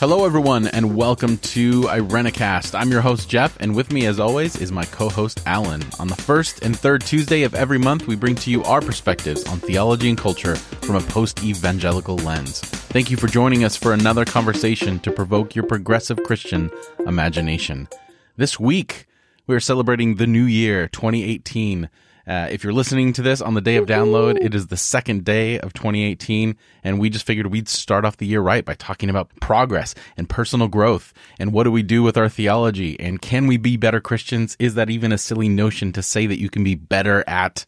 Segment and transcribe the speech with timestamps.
[0.00, 2.78] Hello, everyone, and welcome to Irenicast.
[2.78, 5.82] I'm your host, Jeff, and with me, as always, is my co host, Allen.
[6.00, 9.44] On the first and third Tuesday of every month, we bring to you our perspectives
[9.46, 12.60] on theology and culture from a post evangelical lens.
[12.60, 16.70] Thank you for joining us for another conversation to provoke your progressive Christian
[17.06, 17.88] imagination.
[18.36, 19.06] This week,
[19.46, 21.88] we are celebrating the new year, 2018.
[22.26, 25.24] Uh, if you're listening to this on the day of download, it is the second
[25.24, 29.10] day of 2018, and we just figured we'd start off the year right by talking
[29.10, 33.46] about progress and personal growth and what do we do with our theology and can
[33.46, 34.56] we be better Christians?
[34.58, 37.66] Is that even a silly notion to say that you can be better at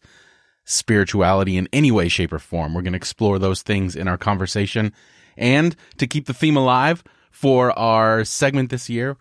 [0.65, 2.73] spirituality in any way, shape, or form?
[2.73, 4.93] We're going to explore those things in our conversation.
[5.37, 9.17] And to keep the theme alive for our segment this year,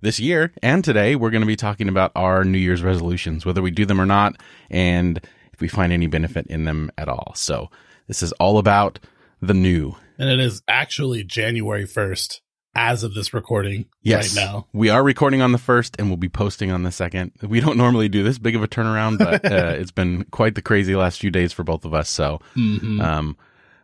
[0.00, 3.62] this year and today, we're going to be talking about our New Year's resolutions, whether
[3.62, 4.34] we do them or not,
[4.70, 5.18] and
[5.52, 7.32] if we find any benefit in them at all.
[7.34, 7.70] So
[8.06, 8.98] this is all about
[9.42, 9.94] the new.
[10.18, 12.40] And it is actually January 1st
[12.74, 14.66] as of this recording yes, right now.
[14.72, 17.32] We are recording on the first and we'll be posting on the second.
[17.42, 20.62] We don't normally do this big of a turnaround, but uh, it's been quite the
[20.62, 22.08] crazy last few days for both of us.
[22.08, 23.02] So, Mhm.
[23.02, 23.36] um,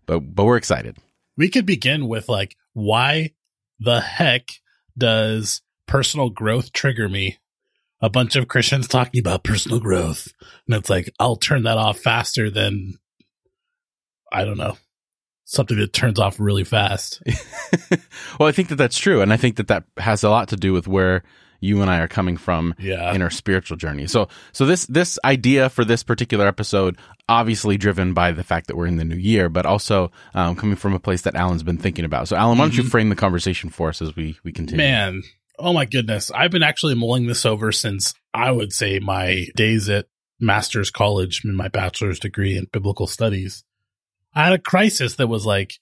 [0.06, 0.98] but, but we're excited.
[1.36, 3.32] We could begin with like, why
[3.80, 4.48] the heck
[4.96, 7.38] does personal growth trigger me?
[8.02, 10.28] A bunch of Christians talking about personal growth.
[10.66, 12.98] And it's like, I'll turn that off faster than,
[14.30, 14.76] I don't know,
[15.44, 17.22] something that turns off really fast.
[18.38, 19.22] well, I think that that's true.
[19.22, 21.22] And I think that that has a lot to do with where
[21.60, 23.14] you and I are coming from Yeah.
[23.14, 24.06] in our spiritual journey.
[24.06, 26.98] So, so this, this idea for this particular episode,
[27.30, 30.76] obviously driven by the fact that we're in the new year, but also, um, coming
[30.76, 32.28] from a place that Allen's been thinking about.
[32.28, 32.90] So, Allen, why don't you Mhm.
[32.90, 34.84] frame the conversation for us as we, we continue?
[34.84, 35.22] Man,
[35.58, 36.30] oh my goodness.
[36.30, 40.06] I've been actually mulling this over since I would say my days at
[40.40, 43.64] master's college in my bachelor's degree in biblical studies.
[44.34, 45.74] I had a crisis that was like,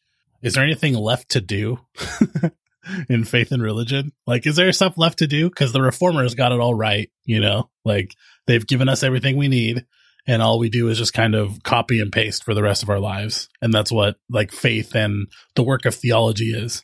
[0.43, 1.81] is there anything left to do
[3.09, 4.13] in faith and religion?
[4.27, 5.49] Like, is there stuff left to do?
[5.49, 8.15] Because the reformers got it all right, you know, like
[8.47, 9.87] they've given us everything we need.
[10.27, 12.89] And all we do is just kind of copy and paste for the rest of
[12.89, 13.49] our lives.
[13.61, 16.83] And that's what like faith and the work of theology is.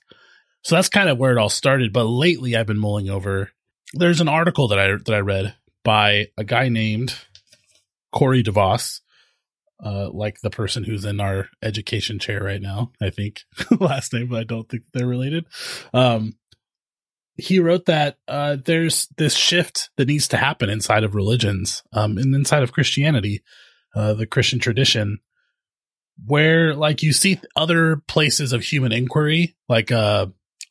[0.62, 1.92] So that's kind of where it all started.
[1.92, 3.50] But lately, I've been mulling over.
[3.94, 5.54] There's an article that I that I read
[5.84, 7.14] by a guy named
[8.12, 9.00] Corey DeVos,
[9.84, 12.92] uh, like the person who's in our education chair right now.
[13.00, 13.42] I think
[13.80, 15.46] last name, but I don't think they're related.
[15.94, 16.34] Um,
[17.36, 22.18] he wrote that uh, there's this shift that needs to happen inside of religions, um,
[22.18, 23.42] and inside of Christianity,
[23.94, 25.20] uh, the Christian tradition,
[26.26, 30.26] where like you see other places of human inquiry, like uh,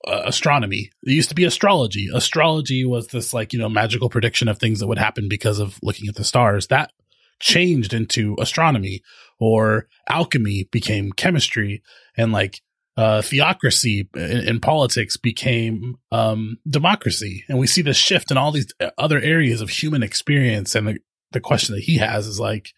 [0.07, 0.91] uh, astronomy.
[1.03, 2.09] It used to be astrology.
[2.13, 5.79] Astrology was this like, you know, magical prediction of things that would happen because of
[5.81, 6.67] looking at the stars.
[6.67, 6.91] That
[7.39, 9.01] changed into astronomy
[9.39, 11.81] or alchemy became chemistry
[12.17, 12.61] and like
[12.97, 17.45] uh, theocracy in, in politics became um, democracy.
[17.47, 18.67] And we see this shift in all these
[18.97, 20.75] other areas of human experience.
[20.75, 20.97] And the,
[21.31, 22.73] the question that he has is like,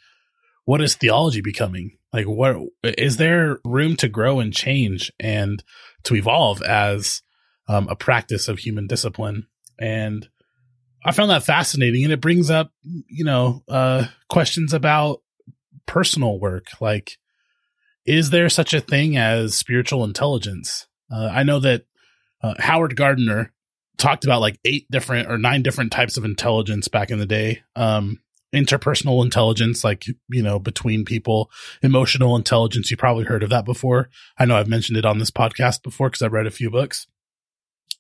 [0.66, 1.98] what is theology becoming?
[2.14, 5.64] Like, what is there room to grow and change and
[6.04, 7.22] to evolve as
[7.68, 9.48] um, a practice of human discipline?
[9.80, 10.28] And
[11.04, 15.22] I found that fascinating, and it brings up, you know, uh, questions about
[15.86, 16.68] personal work.
[16.80, 17.18] Like,
[18.06, 20.88] is there such a thing as spiritual intelligence?
[21.12, 21.86] Uh, I know that
[22.44, 23.52] uh, Howard Gardner
[23.98, 27.62] talked about like eight different or nine different types of intelligence back in the day.
[27.76, 28.20] Um,
[28.54, 31.50] interpersonal intelligence, like, you know, between people,
[31.82, 32.92] emotional intelligence.
[32.92, 34.10] You probably heard of that before.
[34.38, 37.08] I know I've mentioned it on this podcast before because I've read a few books.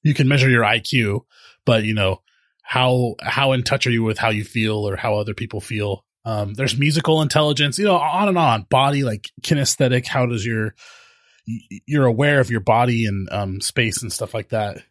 [0.04, 1.22] You can measure your IQ,
[1.66, 2.22] but you know,
[2.64, 6.06] how, how in touch are you with how you feel or how other people feel?
[6.24, 10.06] Um, there's musical intelligence, you know, on and on body, like kinesthetic.
[10.06, 10.76] How does your,
[11.86, 14.84] you're aware of your body and, um, space and stuff like that.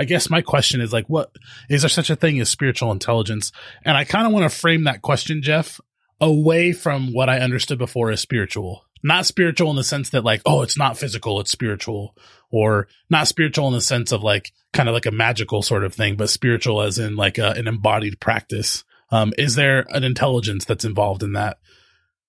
[0.00, 1.30] I guess my question is like, what
[1.68, 3.52] is there such a thing as spiritual intelligence?
[3.84, 5.78] And I kind of want to frame that question, Jeff,
[6.18, 8.86] away from what I understood before as spiritual.
[9.02, 12.16] Not spiritual in the sense that like, oh, it's not physical, it's spiritual,
[12.50, 15.92] or not spiritual in the sense of like kind of like a magical sort of
[15.92, 18.84] thing, but spiritual as in like a, an embodied practice.
[19.10, 21.58] Um, is there an intelligence that's involved in that?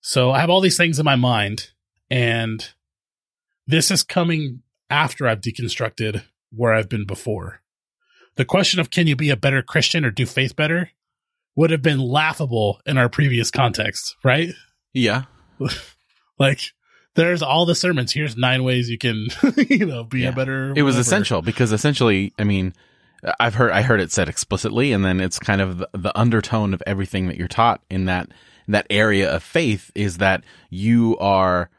[0.02, 1.70] So I have all these things in my mind,
[2.10, 2.68] and
[3.66, 7.62] this is coming after I've deconstructed where I've been before.
[8.36, 10.92] The question of can you be a better Christian or do faith better
[11.56, 14.50] would have been laughable in our previous context, right?
[14.94, 15.24] Yeah.
[16.40, 16.60] Like
[17.16, 18.14] there's all the sermons.
[18.14, 19.28] Here's nine ways you can,
[19.70, 20.30] you know, be Yeah.
[20.30, 20.74] a better.
[20.76, 22.74] It was essential because essentially, I mean,
[23.40, 26.74] I've heard I heard it said explicitly, and then it's kind of the, the undertone
[26.74, 28.30] of everything that you're taught in that
[28.68, 31.70] in that area of faith is that you are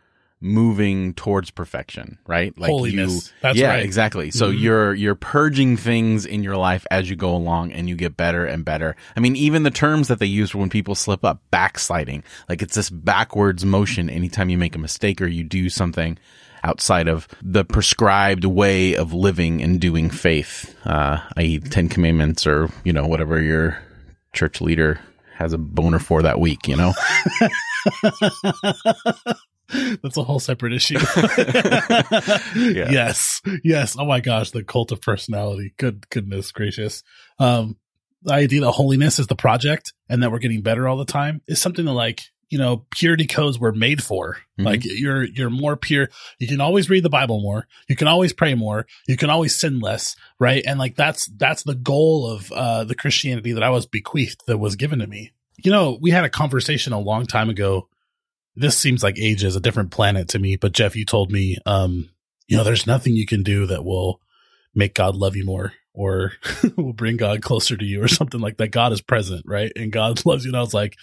[0.43, 2.57] moving towards perfection, right?
[2.59, 3.29] Like Holiness.
[3.29, 3.85] you, That's yeah, right.
[3.85, 4.31] exactly.
[4.31, 4.59] So mm-hmm.
[4.59, 8.45] you're you're purging things in your life as you go along, and you get better
[8.45, 8.97] and better.
[9.17, 12.75] I mean, even the terms that they use when people slip up, backsliding, like it's
[12.75, 16.19] this backwards motion anytime you make a mistake or you do something
[16.65, 22.69] outside of the prescribed way of living and doing faith, uh, i.e., Ten Commandments or
[22.85, 23.79] you know whatever your
[24.33, 25.01] church leader
[25.35, 26.67] has a boner for that week.
[26.69, 26.93] You know.
[30.03, 30.99] That's a whole separate issue.
[32.55, 33.41] Yes.
[33.65, 33.97] Yes.
[33.99, 34.51] Oh my gosh.
[34.51, 35.75] The cult of personality.
[35.79, 37.03] Good goodness gracious.
[37.39, 37.77] Um,
[38.23, 41.41] the idea that holiness is the project and that we're getting better all the time
[41.47, 44.35] is something that like, you know, purity codes were made for.
[44.35, 44.65] Mm-hmm.
[44.65, 46.09] Like you're, you're more pure.
[46.39, 47.67] You can always read the Bible more.
[47.89, 48.87] You can always pray more.
[49.09, 50.15] You can always sin less.
[50.39, 50.63] Right.
[50.67, 54.59] And like that's, that's the goal of, uh, the Christianity that I was bequeathed that
[54.59, 55.33] was given to me.
[55.65, 57.89] You know, we had a conversation a long time ago
[58.55, 60.57] this seems like ages, a different planet to me.
[60.57, 62.11] But Jeff, you told me, um,
[62.47, 64.21] you know, there's nothing you can do that will
[64.75, 66.33] make God love you more or
[66.77, 68.69] will bring God closer to you or something like that.
[68.69, 69.73] God is present, right?
[69.77, 70.51] And God loves you.
[70.51, 70.97] And I was like,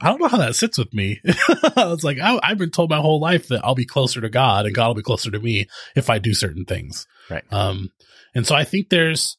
[0.00, 1.20] I don't know how that sits with me.
[1.76, 4.28] I was like, I, have been told my whole life that I'll be closer to
[4.28, 5.66] God and God will be closer to me
[5.96, 7.06] if I do certain things.
[7.28, 7.44] Right.
[7.50, 7.90] Um,
[8.34, 9.36] and so I think there's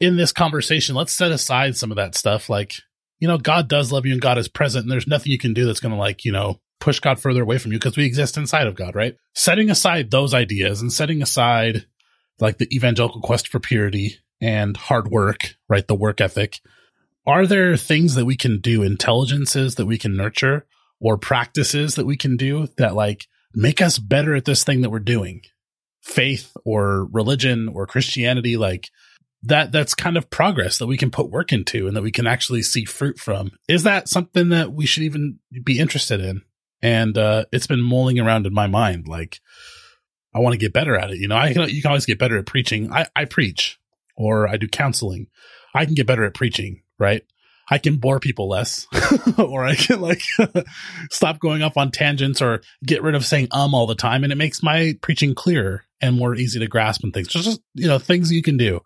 [0.00, 2.48] in this conversation, let's set aside some of that stuff.
[2.48, 2.74] Like,
[3.20, 5.54] you know, God does love you and God is present and there's nothing you can
[5.54, 8.04] do that's going to like, you know, push God further away from you because we
[8.04, 9.16] exist inside of God, right?
[9.34, 11.86] Setting aside those ideas and setting aside
[12.40, 15.86] like the evangelical quest for purity and hard work, right?
[15.86, 16.60] The work ethic.
[17.26, 20.66] Are there things that we can do, intelligences that we can nurture
[21.00, 24.90] or practices that we can do that like make us better at this thing that
[24.90, 25.42] we're doing?
[26.00, 28.88] Faith or religion or Christianity, like
[29.42, 32.26] that that's kind of progress that we can put work into and that we can
[32.26, 33.50] actually see fruit from.
[33.68, 36.42] Is that something that we should even be interested in?
[36.82, 39.08] And uh, it's been mulling around in my mind.
[39.08, 39.40] Like,
[40.34, 41.18] I want to get better at it.
[41.18, 42.92] You know, I can, you can always get better at preaching.
[42.92, 43.78] I, I preach
[44.16, 45.28] or I do counseling.
[45.74, 47.22] I can get better at preaching, right?
[47.70, 48.86] I can bore people less,
[49.38, 50.22] or I can like
[51.10, 54.32] stop going off on tangents or get rid of saying um all the time, and
[54.32, 57.28] it makes my preaching clearer and more easy to grasp and things.
[57.28, 58.80] Just you know, things you can do.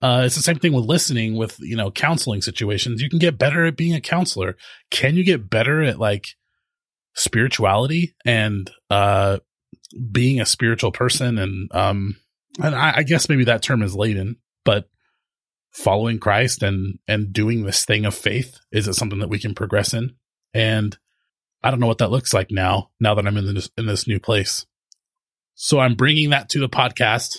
[0.00, 3.00] Uh, it's the same thing with listening with you know counseling situations.
[3.00, 4.56] You can get better at being a counselor.
[4.90, 6.26] Can you get better at like
[7.14, 9.38] spirituality and uh
[10.12, 12.16] being a spiritual person and um
[12.60, 14.88] and I, I guess maybe that term is laden, but
[15.70, 19.54] following Christ and and doing this thing of faith is it something that we can
[19.54, 20.14] progress in?
[20.54, 20.96] And
[21.62, 22.90] I don't know what that looks like now.
[23.00, 24.66] Now that I'm in this in this new place,
[25.54, 27.36] so I'm bringing that to the podcast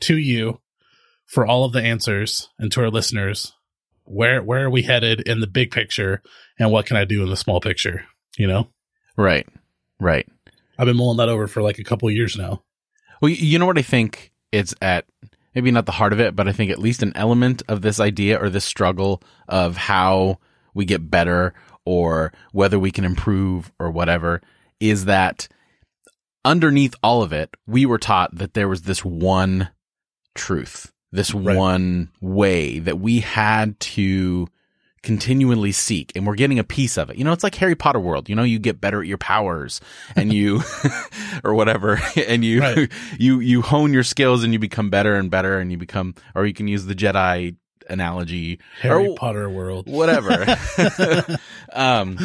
[0.00, 0.60] to you
[1.26, 3.52] for all of the answers and to our listeners.
[4.04, 6.22] Where where are we headed in the big picture,
[6.58, 8.04] and what can I do in the small picture?
[8.36, 8.68] You know.
[9.16, 9.46] Right.
[10.00, 10.26] Right.
[10.78, 12.62] I've been mulling that over for like a couple years now.
[13.20, 15.06] Well, you know what I think it's at
[15.54, 18.00] maybe not the heart of it, but I think at least an element of this
[18.00, 20.38] idea or this struggle of how
[20.74, 24.42] we get better or whether we can improve or whatever
[24.80, 25.48] is that
[26.44, 29.68] underneath all of it, we were taught that there was this one
[30.34, 31.56] truth, this right.
[31.56, 34.48] one way that we had to
[35.04, 37.16] continually seek and we're getting a piece of it.
[37.16, 38.28] You know, it's like Harry Potter world.
[38.28, 39.80] You know, you get better at your powers
[40.16, 40.62] and you
[41.44, 42.92] or whatever and you right.
[43.18, 46.46] you you hone your skills and you become better and better and you become or
[46.46, 47.54] you can use the Jedi
[47.88, 49.88] analogy Harry or, Potter world.
[49.88, 50.56] Whatever.
[51.72, 52.18] um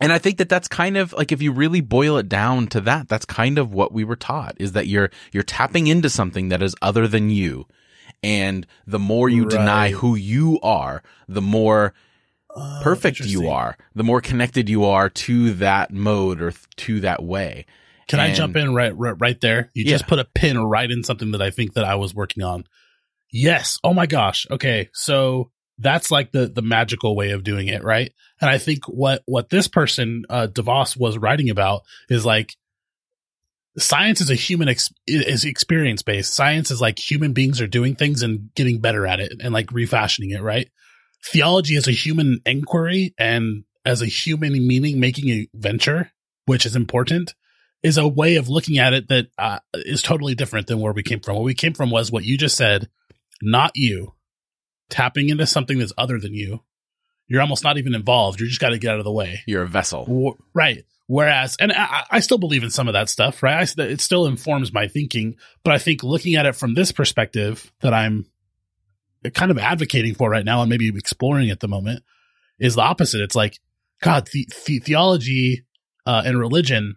[0.00, 2.80] and I think that that's kind of like if you really boil it down to
[2.82, 6.48] that, that's kind of what we were taught is that you're you're tapping into something
[6.48, 7.66] that is other than you
[8.22, 9.50] and the more you right.
[9.50, 11.94] deny who you are, the more
[12.54, 17.00] oh, perfect you are, the more connected you are to that mode or th- to
[17.00, 17.66] that way.
[18.08, 19.70] Can and, I jump in right, right, right there?
[19.72, 19.92] You yeah.
[19.92, 22.64] just put a pin right in something that I think that I was working on.
[23.32, 23.78] Yes.
[23.84, 24.46] Oh my gosh.
[24.50, 24.88] Okay.
[24.92, 28.12] So that's like the the magical way of doing it, right?
[28.40, 32.56] And I think what what this person uh DeVos was writing about is like
[33.78, 36.34] science is a human ex- is experience based.
[36.34, 39.72] Science is like human beings are doing things and getting better at it and like
[39.72, 40.68] refashioning it, right?
[41.24, 46.12] Theology is a human inquiry and as a human meaning making a venture,
[46.46, 47.34] which is important,
[47.82, 51.02] is a way of looking at it that uh, is totally different than where we
[51.02, 51.36] came from.
[51.36, 52.88] Where we came from was what you just said,
[53.40, 54.14] not you,
[54.90, 56.62] tapping into something that's other than you.
[57.26, 58.40] You're almost not even involved.
[58.40, 59.40] You just got to get out of the way.
[59.46, 60.36] You're a vessel.
[60.52, 60.84] Right.
[61.10, 63.68] Whereas, and I, I, still believe in some of that stuff, right?
[63.76, 67.72] I, it still informs my thinking, but I think looking at it from this perspective
[67.80, 68.26] that I'm
[69.34, 72.04] kind of advocating for right now and maybe exploring at the moment
[72.60, 73.22] is the opposite.
[73.22, 73.58] It's like,
[74.00, 75.64] God, the, the theology
[76.06, 76.96] uh, and religion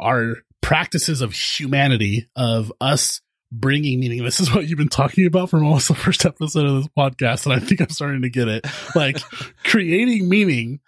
[0.00, 3.20] are practices of humanity of us
[3.52, 4.24] bringing meaning.
[4.24, 7.46] This is what you've been talking about from almost the first episode of this podcast.
[7.46, 8.66] And I think I'm starting to get it.
[8.96, 9.18] Like
[9.62, 10.80] creating meaning,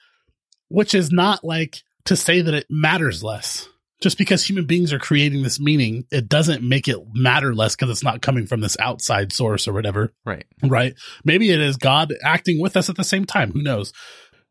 [0.66, 3.69] which is not like to say that it matters less.
[4.01, 7.91] Just because human beings are creating this meaning, it doesn't make it matter less because
[7.91, 10.13] it's not coming from this outside source or whatever.
[10.27, 10.45] Right.
[10.63, 10.95] Right.
[11.25, 13.53] Maybe it is God acting with us at the same time.
[13.53, 13.93] Who knows?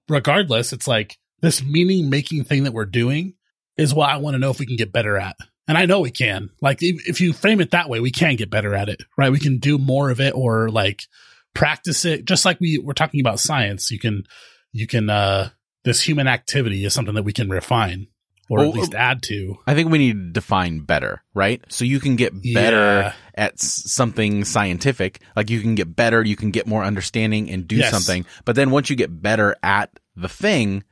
[0.09, 3.33] Regardless, it's like this meaning making thing that we're doing
[3.77, 5.35] is what I want to know if we can get better at.
[5.67, 6.49] And I know we can.
[6.61, 9.31] Like, if, if you frame it that way, we can get better at it, right?
[9.31, 11.03] We can do more of it or like
[11.53, 13.91] practice it, just like we were talking about science.
[13.91, 14.23] You can,
[14.71, 15.49] you can, uh,
[15.83, 18.07] this human activity is something that we can refine
[18.49, 19.57] or Well, at oh, least um, add to.
[19.67, 21.61] I think we need to define better, right?
[21.69, 23.13] So you can get better Yeah.
[23.35, 25.21] at something scientific.
[25.35, 27.91] Like you can get better, you can get more understanding and do Yes.
[27.91, 28.25] something.
[28.45, 30.83] But then once you get better at the thing,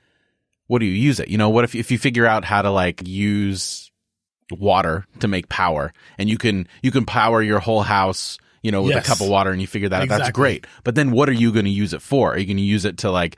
[0.67, 1.27] what do you use it?
[1.27, 3.91] You know, what if, if you figure out how to like use
[4.49, 8.81] water to make power and you can, you can power your whole house, you know,
[8.81, 9.05] with Yes.
[9.05, 10.07] a cup of water and you figure that out.
[10.09, 10.65] That's great.
[10.83, 12.33] But then what are you going to use it for?
[12.33, 13.37] Are you going to use it to like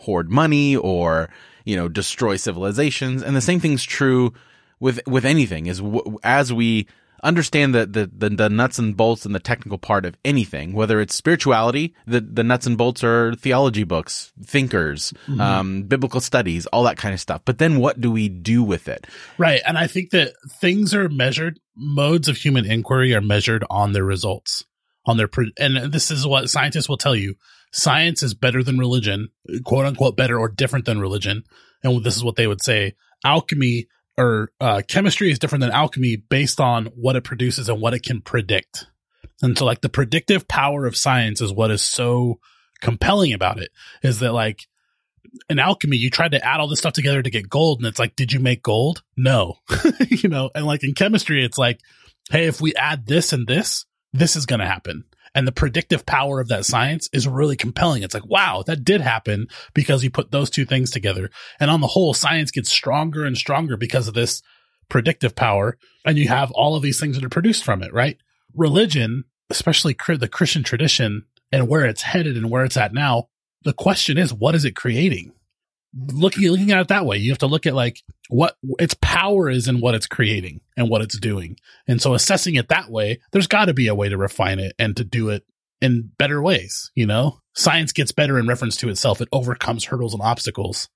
[0.00, 1.28] hoard money or,
[1.64, 3.22] you know, destroy civilizations?
[3.22, 4.32] And the same thing's true
[4.78, 6.86] with, with anything is w- as we
[7.22, 11.14] understand the, the, the, nuts and bolts and the technical part of anything, whether it's
[11.14, 16.96] spirituality, the, the nuts and bolts are theology books, thinkers, um, biblical studies, all that
[16.96, 17.42] kind of stuff.
[17.44, 19.06] But then what do we do with it?
[19.38, 19.60] Right.
[19.66, 24.04] And I think that things are measured, modes of human inquiry are measured on their
[24.04, 24.64] results,
[25.04, 27.34] on their, pro- and this is what scientists will tell you.
[27.72, 29.28] Science is better than religion,
[29.64, 31.44] quote unquote, better or different than religion.
[31.82, 32.94] And this is what they would say.
[33.24, 33.86] Alchemy
[34.18, 38.02] or uh, chemistry is different than alchemy based on what it produces and what it
[38.02, 38.86] can predict.
[39.42, 42.40] And so like the predictive power of science is what is so
[42.80, 43.70] compelling about it
[44.02, 44.66] is that like
[45.48, 47.98] in alchemy, you tried to add all this stuff together to get gold, and it's
[47.98, 49.02] like, did you make gold?
[49.16, 49.58] No,
[50.08, 50.50] you know.
[50.54, 51.80] And like in chemistry, it's like,
[52.30, 55.04] hey, if we add this and this, this is going to happen.
[55.34, 58.02] And the predictive power of that science is really compelling.
[58.02, 61.30] It's like, wow, that did happen because you put those two things together.
[61.60, 64.42] And on the whole, science gets stronger and stronger because of this
[64.88, 65.78] predictive power.
[66.04, 68.16] And you have all of these things that are produced from it, right?
[68.54, 73.28] Religion, especially the Christian tradition and where it's headed and where it's at now,
[73.62, 75.32] the question is, what is it creating?
[75.94, 79.50] Looking looking at it that way, you have to look at like what its power
[79.50, 81.56] is in what it's creating and what it's doing.
[81.88, 84.74] And so assessing it that way, there's got to be a way to refine it
[84.78, 85.44] and to do it
[85.80, 87.40] in better ways, you know?
[87.54, 89.20] Science gets better in reference to itself.
[89.20, 90.88] It overcomes hurdles and obstacles.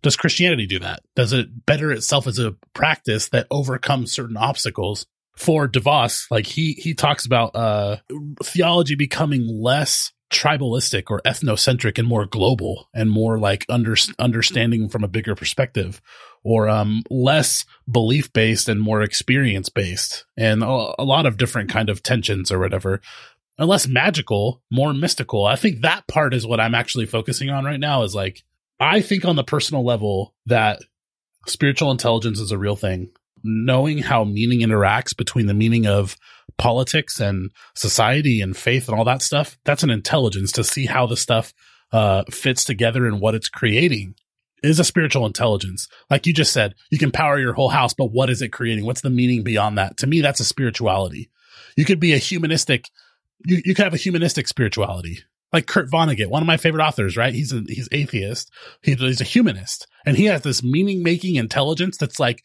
[0.00, 1.00] Does Christianity do that?
[1.16, 5.06] Does it better itself as a practice that overcomes certain obstacles?
[5.36, 7.98] For DeVos, like he he talks about uh
[8.42, 15.02] theology becoming less tribalistic or ethnocentric and more global and more like under, understanding from
[15.04, 16.00] a bigger perspective
[16.42, 21.70] or um, less belief based and more experience based and a, a lot of different
[21.70, 23.00] kind of tensions or whatever.
[23.58, 25.44] And less magical more mystical.
[25.44, 28.44] I think that part is what i'm actually focusing on right now is like
[28.78, 30.80] i think on the personal level that
[31.46, 33.10] spiritual intelligence is a real thing
[33.48, 36.16] knowing how meaning interacts between the meaning of
[36.58, 41.06] politics and society and faith and all that stuff that's an intelligence to see how
[41.06, 41.54] the stuff
[41.92, 44.14] uh, fits together and what it's creating
[44.62, 45.86] is a spiritual intelligence.
[46.10, 48.84] Like you just said you can power your whole house but what is it creating?
[48.84, 49.96] What's the meaning beyond that?
[49.98, 51.30] To me that's a spirituality.
[51.76, 52.86] You could be a humanistic
[53.46, 55.20] you, you could have a humanistic spirituality.
[55.52, 57.32] Like Kurt Vonnegut, one of my favorite authors, right?
[57.32, 58.50] He's a, he's atheist.
[58.82, 59.86] He, he's a humanist.
[60.04, 62.42] And he has this meaning making intelligence that's like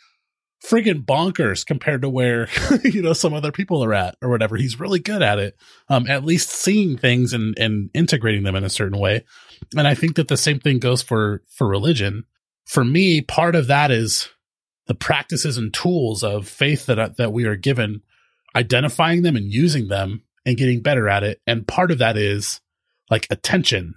[0.64, 2.48] friggin' bonkers compared to where
[2.84, 4.56] you know some other people are at or whatever.
[4.56, 5.58] He's really good at it,
[5.90, 9.26] um, at least seeing things and and integrating them in a certain way.
[9.76, 12.26] And I think that the same thing goes for for religion.
[12.66, 14.30] For me, part of that is
[14.88, 18.02] the practices and tools of faith that that we are given,
[18.56, 21.42] identifying them and using them and getting better at it.
[21.48, 22.62] And part of that is
[23.10, 23.96] like attention.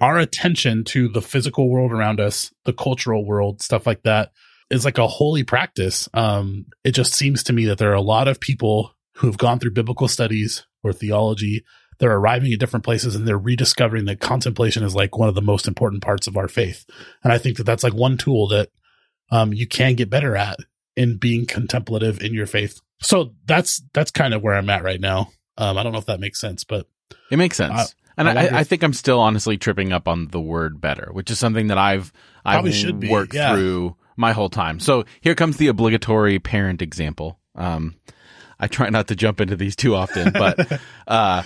[0.00, 4.32] Our attention to the physical world around us, the cultural world, stuff like that
[4.72, 6.08] is like a holy practice.
[6.14, 9.36] Um, it just seems to me that there are a lot of people who have
[9.36, 11.62] gone through biblical studies or theology.
[11.98, 15.42] They're arriving at different places and they're rediscovering that contemplation is like one of the
[15.42, 16.86] most important parts of our faith.
[17.22, 18.70] And I think that that's like one tool that
[19.30, 20.56] um, you can get better at
[20.96, 22.80] in being contemplative in your faith.
[23.02, 25.30] So that's that's kind of where I'm at right now.
[25.58, 26.88] Um, I don't know if that makes sense, but
[27.30, 27.72] It makes sense.
[27.74, 31.08] I- and I I, I, think I'm still honestly tripping up on the word better,
[31.12, 32.12] which is something that I've
[32.44, 32.62] I've
[33.08, 33.54] worked yeah.
[33.54, 34.80] through my whole time.
[34.80, 37.38] So here comes the obligatory parent example.
[37.54, 37.96] Um,
[38.58, 41.42] I try not to jump into these too often, but uh,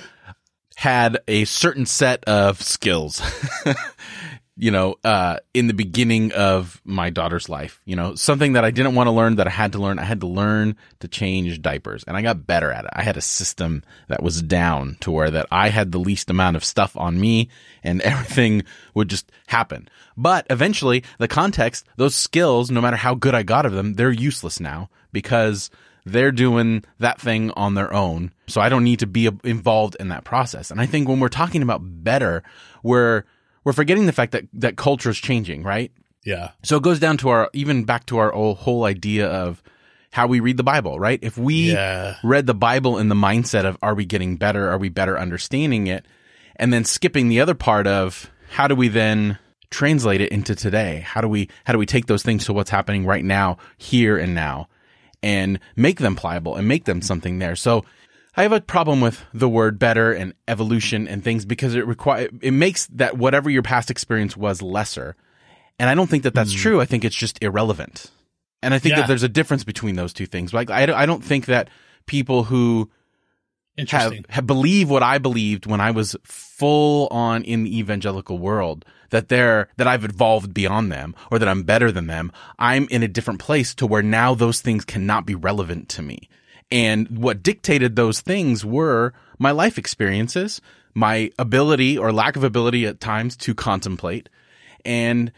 [0.77, 3.23] had a certain set of skills.
[4.59, 8.71] you know, uh, in the beginning of my daughter's life, you know, something that I
[8.71, 9.99] didn't want to learn that I had to learn.
[9.99, 12.91] I had to learn to change diapers and I got better at it.
[12.95, 16.57] I had a system that was down to where that I had the least amount
[16.57, 17.51] of stuff on me
[17.85, 18.63] and everything
[18.95, 19.89] would just happen.
[20.17, 24.11] But eventually the context, those skills, no matter how good I got of them, they're
[24.11, 25.71] useless now because
[26.07, 28.33] they're doing that thing on their own.
[28.47, 30.71] So I don't need to be involved in that process.
[30.71, 32.43] And I think when we're talking about better,
[32.83, 33.25] we're,
[33.67, 35.91] we're forgetting the fact that, that culture is changing, right?
[36.25, 36.51] Yeah.
[36.63, 39.61] So it goes down to our, even back to our whole idea of
[40.13, 41.19] how we read the Bible, right?
[41.21, 42.15] If we Yeah.
[42.23, 44.71] read the Bible in the mindset of, are we getting better?
[44.71, 46.07] Are we better understanding it?
[46.55, 49.37] And then skipping the other part of how do we then
[49.71, 51.01] translate it into today?
[51.05, 54.17] How do we, how do we take those things to what's happening right now, here
[54.17, 54.69] and now
[55.25, 57.57] and make them pliable and make them something there?
[57.57, 57.85] So
[58.37, 62.29] I have a problem with the word better and evolution and things because it require,
[62.43, 65.17] it makes that whatever your past experience was lesser.
[65.79, 66.59] And I don't think that that's hmm.
[66.59, 66.81] true.
[66.81, 68.11] I think it's just irrelevant.
[68.63, 69.01] And I think Yeah.
[69.01, 70.53] that there's a difference between those two things.
[70.53, 71.71] Like, I, don't- I don't think that
[72.05, 72.91] people who
[73.89, 78.85] have, have believe what I believed when I was full on in the evangelical world,
[79.11, 82.33] that they're, that I've evolved beyond them or that I'm better than them.
[82.59, 86.29] I'm in a different place to where now those things cannot be relevant to me.
[86.71, 90.61] And what dictated those things were my life experiences,
[90.95, 94.29] my ability or lack of ability at times to contemplate.
[94.85, 95.33] And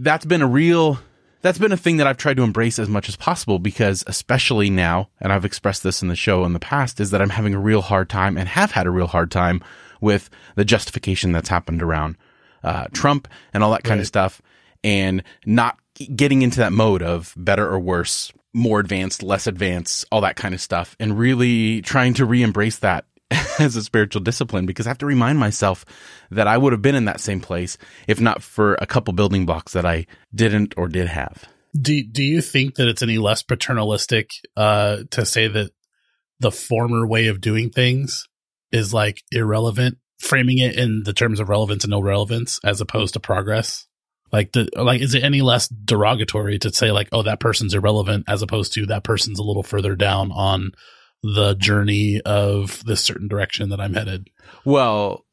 [0.00, 0.98] that's been a real,
[1.42, 4.70] that's been a thing that I've tried to embrace as much as possible because especially
[4.70, 7.54] now, and I've expressed this in the show in the past, is that I'm having
[7.54, 9.62] a real hard time and have had a real hard time
[10.00, 12.16] with the justification that's happened around
[12.62, 14.42] uh, Trump and all that kind of stuff
[14.84, 15.78] and not
[16.14, 20.54] getting into that mode of better or worse, more advanced, less advanced, all that kind
[20.54, 23.06] of stuff and really trying to re-embrace that
[23.58, 25.84] as a spiritual discipline because I have to remind myself
[26.30, 29.46] that I would have been in that same place if not for a couple building
[29.46, 31.44] blocks that I didn't or did have.
[31.78, 35.70] Do do you think that it's any less paternalistic uh to say that
[36.40, 38.26] the former way of doing things
[38.72, 43.14] is like irrelevant, framing it in the terms of relevance and no relevance as opposed
[43.14, 43.86] to progress?
[44.32, 48.24] Like the like is it any less derogatory to say like oh that person's irrelevant
[48.28, 50.72] as opposed to that person's a little further down on
[51.22, 54.28] the journey of this certain direction that I'm headed?
[54.64, 55.24] Well,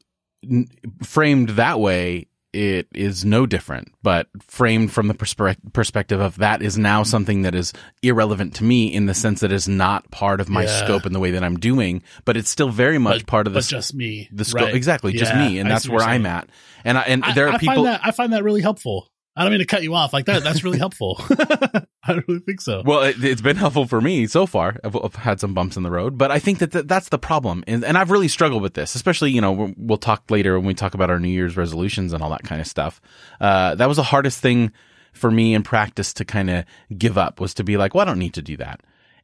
[1.02, 6.62] framed that way, it is no different, but framed from the perspe- perspective of that
[6.62, 10.40] is now something that is irrelevant to me in the sense that it's not part
[10.40, 10.84] of my Yeah.
[10.84, 13.52] scope and the way that I'm doing, but it's still very much But- part of
[13.52, 14.28] but the, just me.
[14.32, 14.62] the scope.
[14.66, 14.74] right.
[14.74, 15.12] Exactly.
[15.12, 15.58] Just me.
[15.58, 16.48] And I that's where I'm at.
[16.84, 17.74] And I, and I, there are I people.
[17.76, 19.08] find that I find that really helpful.
[19.36, 20.42] I don't mean to cut you off like that.
[20.42, 21.20] That's really helpful.
[21.30, 22.82] I really think so.
[22.86, 24.76] Well, it, it's been helpful for me so far.
[24.82, 27.18] I've, I've had some bumps in the road, but I think that th- that's the
[27.18, 28.94] problem, and, and I've really struggled with this.
[28.94, 32.14] Especially, you know, we'll, we'll talk later when we talk about our New Year's resolutions
[32.14, 33.00] and all that kind of stuff.
[33.38, 34.72] Uh, that was the hardest thing
[35.12, 36.64] for me in practice to kind of
[36.96, 38.80] give up was to be like, well, I don't need to do that,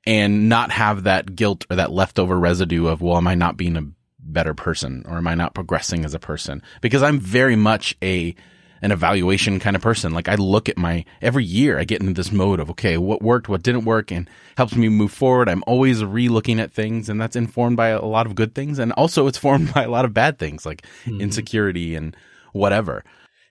[0.06, 3.78] and not have that guilt or that leftover residue of, well, am I not being
[3.78, 3.86] a
[4.18, 6.62] better person or am I not progressing as a person?
[6.82, 8.34] Because I'm very much a
[8.82, 10.12] an evaluation kind of person.
[10.12, 13.22] Like I look at my every year I get into this mode of okay, what
[13.22, 15.48] worked, what didn't work and helps me move forward.
[15.48, 18.92] I'm always re-looking at things and that's informed by a lot of good things and
[18.92, 21.20] also it's formed by a lot of bad things like mm-hmm.
[21.20, 22.16] insecurity and
[22.52, 23.04] whatever.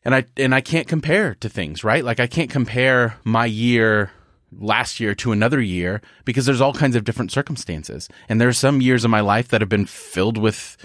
[0.03, 2.03] And I and I can't compare to things, right?
[2.03, 4.11] Like I can't compare my year
[4.59, 8.09] last year to another year because there's all kinds of different circumstances.
[8.27, 10.77] And there's some years of my life that have been filled with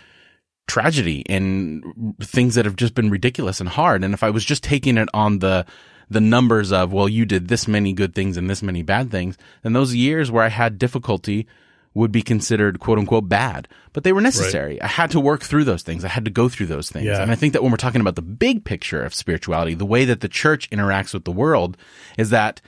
[0.66, 4.02] tragedy and things that have just been ridiculous and hard.
[4.02, 5.66] And if I was just taking it on the
[6.08, 9.36] the numbers of, well, you did this many good things and this many bad things,
[9.62, 11.48] then those years where I had difficulty
[11.94, 14.80] would be considered quote unquote bad, but they were necessary.
[14.82, 16.04] I had to work through those things.
[16.04, 17.06] I had to go through those things.
[17.06, 17.22] Yeah.
[17.22, 20.04] And I think that when we're talking about the big picture of spirituality, the way
[20.04, 21.76] that the church interacts with the world
[22.18, 22.60] is that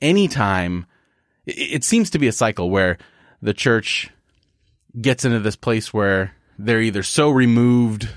[0.00, 0.84] anytime
[1.46, 2.98] it seems to be a cycle where
[3.40, 4.10] the church
[5.00, 8.08] gets into this place where they're either so removed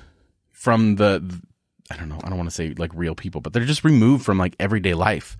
[0.51, 1.41] from the
[1.91, 4.23] I don't know, I don't want to say like real people, but they're just removed
[4.23, 5.37] from like everyday life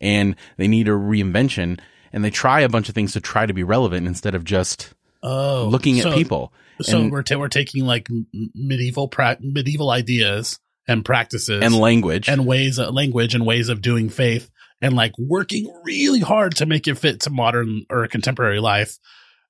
[0.00, 1.78] and they need a reinvention
[2.12, 4.94] and they try a bunch of things to try to be relevant instead of just
[5.22, 6.52] oh, looking at people.
[6.80, 12.28] So and, we're ta- we're taking like medieval pra- medieval ideas and practices and language.
[12.28, 16.66] and ways of language and ways of doing faith and like working really hard to
[16.66, 18.98] make it fit to modern or contemporary life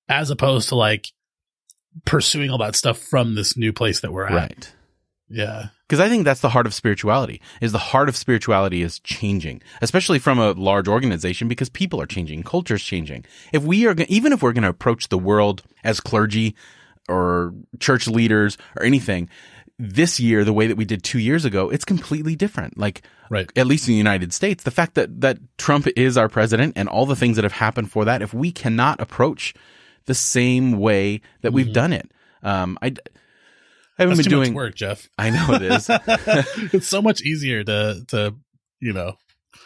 [0.08, 1.08] as opposed to like
[2.04, 4.32] pursuing all that stuff from this new place that we're at.
[4.32, 4.72] right.
[5.28, 5.68] Yeah.
[5.88, 7.40] Because I think that's the heart of spirituality.
[7.62, 12.06] Is the heart of spirituality is changing, especially from a large organization, because people are
[12.06, 13.24] changing, culture's changing.
[13.52, 16.54] If we are, even if we're going to approach the world as clergy
[17.08, 19.28] or church leaders or anything,
[19.78, 22.78] this year, the way that we did two years ago, it's completely different.
[22.78, 23.50] Like, Right.
[23.56, 26.88] at least in the United States, the fact that, that Trump is our president and
[26.88, 29.54] all the things that have happened for that, if we cannot approach
[30.06, 32.10] the same way that we've done it,
[32.42, 33.02] um, I, I haven't
[33.98, 34.08] Mm-hmm.
[34.08, 35.08] That's been too doing, much work, Jeff.
[35.18, 35.86] I know it is.
[36.72, 38.34] it's so much easier to to
[38.80, 39.16] you know.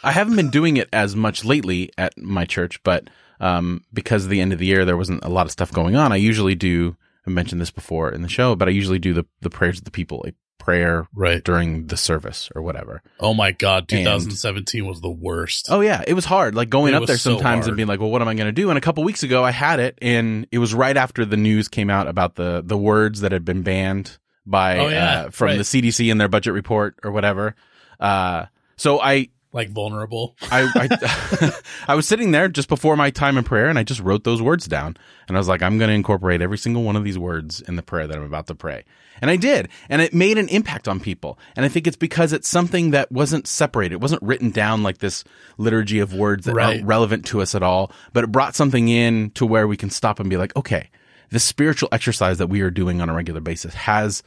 [0.03, 4.29] I haven't been doing it as much lately at my church, but um, because of
[4.29, 6.11] the end of the year, there wasn't a lot of stuff going on.
[6.11, 6.95] I usually do.
[7.25, 9.85] I mentioned this before in the show, but I usually do the the prayers of
[9.85, 10.25] the people,
[10.59, 11.43] prayer Right.
[11.43, 13.01] during the service or whatever.
[13.19, 15.67] Oh my God, And- 2017 was the worst.
[15.69, 16.55] Oh yeah, it was hard.
[16.55, 17.67] Like going It up there sometimes hard.
[17.69, 19.43] and being like, "Well, what am I going to do?" And a couple weeks ago,
[19.43, 22.77] I had it, and it was right after the news came out about the the
[22.77, 25.05] words that had been banned by Oh, yeah.
[25.25, 25.57] uh, from Right.
[25.57, 27.55] the CDC in their budget report or whatever.
[27.99, 28.45] Uh,
[28.77, 30.35] so I Like vulnerable.
[30.51, 31.51] I I,
[31.87, 34.41] I was sitting there just before my time in prayer, and I just wrote those
[34.41, 37.17] words down, and I was like, I'm going to incorporate every single one of these
[37.17, 38.83] words in the prayer that I'm about to pray,
[39.21, 42.33] and I did, and it made an impact on people, and I think it's because
[42.33, 45.23] it's something that wasn't separated, it wasn't written down like this
[45.57, 46.75] liturgy of words that Right.
[46.77, 49.89] aren't relevant to us at all, but it brought something in to where we can
[49.89, 50.89] stop and be like, okay,
[51.29, 54.23] the spiritual exercise that we are doing on a regular basis has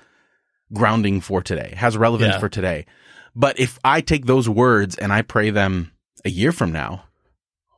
[0.72, 2.40] grounding for today, has relevance Yeah.
[2.40, 2.86] for today.
[3.34, 5.92] But if I take those words and I pray them
[6.24, 7.04] a year from now,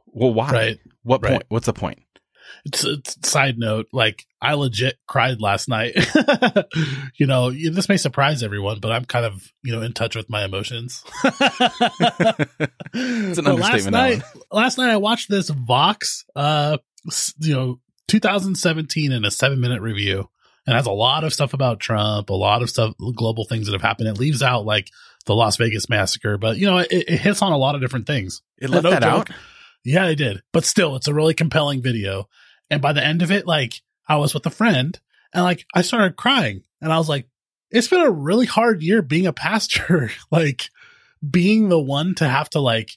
[0.07, 0.53] well, why?
[0.53, 0.79] Right.
[1.03, 1.33] What Right.
[1.33, 1.45] point?
[1.49, 2.01] What's the point?
[2.65, 3.87] It's, it's side note.
[3.93, 5.95] Like I legit cried last night.
[7.17, 10.29] you know, this may surprise everyone, but I'm kind of you know in touch with
[10.31, 11.03] my emotions.
[12.95, 16.77] It's an But last night, last night I watched this Vox, uh,
[17.39, 20.29] you know, 2017 in a seven minute review,
[20.67, 23.73] and has a lot of stuff about Trump, a lot of stuff, global things that
[23.73, 24.09] have happened.
[24.09, 24.89] It leaves out like
[25.25, 28.07] the Las Vegas massacre, but you know, it, it hits on a lot of different
[28.07, 28.43] things.
[28.59, 29.31] It left No that joke.
[29.31, 29.37] out.
[29.85, 30.43] Yeah, I did.
[30.53, 32.29] But still, it's a really compelling video.
[32.71, 34.99] And by the end of it, like I was with a friend
[35.35, 37.27] and like I started crying and I was like,
[37.71, 40.11] it's been a really hard year being a pastor.
[40.31, 40.69] like
[41.29, 42.91] being the one to have to like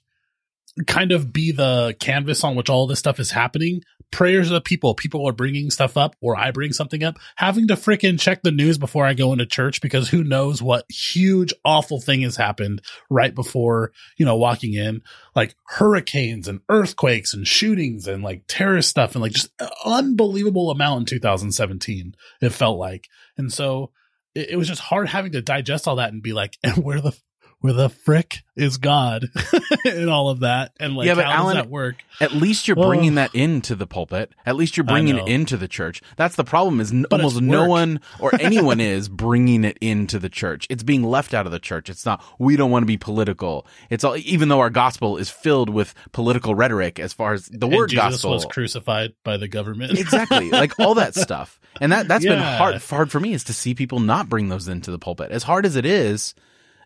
[0.88, 3.82] kind of be the canvas on which all this stuff is happening.
[4.16, 7.68] Prayers of the people, people are bringing stuff up or I bring something up, having
[7.68, 11.54] to freaking check the news before I go into church because who knows what huge
[11.66, 15.02] awful thing has happened right before, you know, walking in.
[15.36, 19.52] Like hurricanes and earthquakes and shootings and like terrorist stuff and like just
[19.84, 23.10] unbelievable amount in 2017 it felt like.
[23.38, 23.92] And so
[24.34, 27.02] it, it was just hard having to digest all that and be like and where
[27.02, 27.18] the
[27.62, 29.26] where the frick is god
[29.86, 32.68] and all of that and like Yeah, but how Allen- does that work At least
[32.68, 32.88] you're Oh.
[32.88, 34.32] bringing that into the pulpit.
[34.46, 36.02] At least you're bringing it into the church.
[36.16, 36.80] That's the problem.
[36.80, 40.68] Is n- almost no one or anyone is bringing it into the church.
[40.70, 41.90] It's being left out of the church.
[41.90, 42.24] It's not.
[42.40, 43.66] We don't want to be political.
[43.90, 44.16] It's all.
[44.18, 47.90] Even though our gospel is filled with political rhetoric, as far as the and word
[47.90, 52.24] jesus gospel was crucified by the government exactly like all that stuff and that that's
[52.26, 55.32] been hard hard for me is to see people not bring those into the pulpit
[55.32, 56.34] as hard as it is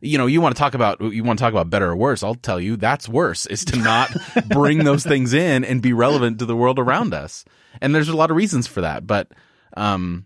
[0.01, 2.23] you know you want to talk about you want to talk about better or worse
[2.23, 4.09] i'll tell you that's worse is to not
[4.47, 7.43] bring those things in and be relevant to the world around us.
[7.81, 9.31] And there's a lot of reasons for that but
[9.77, 10.25] um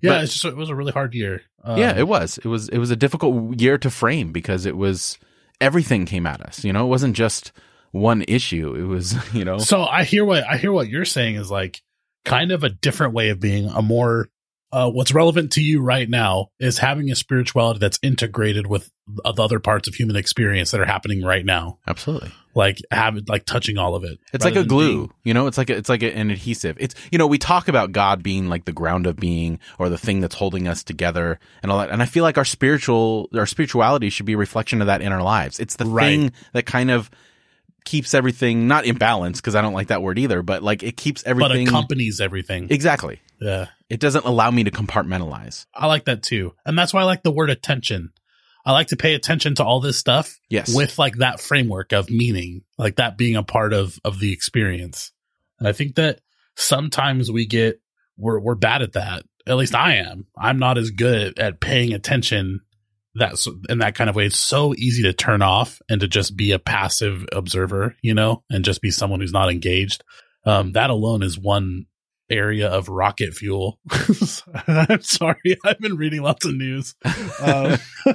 [0.00, 1.42] yeah but- it's just it was a really hard year.
[1.64, 2.38] Um, yeah it was.
[2.38, 5.18] It was it was a difficult year to frame because it was
[5.60, 6.84] everything came at us you know?
[6.84, 7.52] It wasn't just
[7.90, 8.74] one issue.
[8.74, 9.58] It was you know?
[9.58, 11.82] So I hear what I hear what you're saying is like
[12.24, 14.28] kind of a different way of being a more
[14.70, 19.42] uh, what's relevant to you right now is having a spirituality that's integrated with the
[19.42, 21.78] other parts of human experience that are happening right now.
[21.86, 24.18] absolutely Like have like touching all of it.
[24.34, 25.46] It's like a glue, being- you know.
[25.46, 26.76] It's like a, it's like an adhesive.
[26.80, 29.96] It's you know we talk about God being like the ground of being or the
[29.96, 31.88] thing that's holding us together and all that.
[31.90, 35.12] And I feel like our spiritual our spirituality should be a reflection of that in
[35.12, 35.58] our lives.
[35.60, 36.08] It's the Right.
[36.08, 37.10] thing that kind of
[37.86, 40.96] keeps everything not in balance because I don't like that word either, but like it
[40.98, 42.66] keeps everything but accompanies everything.
[42.70, 43.20] exactly.
[43.40, 43.68] yeah.
[43.90, 45.66] It doesn't allow me to compartmentalize.
[45.74, 46.54] I like that too.
[46.66, 48.12] And that's why I like the word attention.
[48.64, 52.10] I like to pay attention to all this stuff Yes, with like that framework of
[52.10, 55.12] meaning, like that being a part of of the experience.
[55.58, 56.20] And I think that
[56.54, 57.80] sometimes we get
[58.18, 59.22] we're we're bad at that.
[59.46, 60.26] At least I am.
[60.36, 62.60] I'm not as good at, paying attention
[63.14, 64.26] that's in that kind of way.
[64.26, 68.44] It's so easy to turn off and to just be a passive observer, you know,
[68.50, 70.04] and just be someone who's not engaged.
[70.44, 71.86] Um, that alone is one
[72.30, 73.78] area of rocket fuel.
[74.66, 76.94] I'm sorry, I've been reading lots of news.
[77.40, 77.78] Um,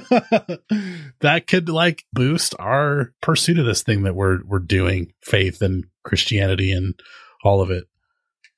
[1.20, 5.84] that could like boost our pursuit of this thing that we're we're doing, faith and
[6.04, 6.94] Christianity and
[7.42, 7.84] all of it.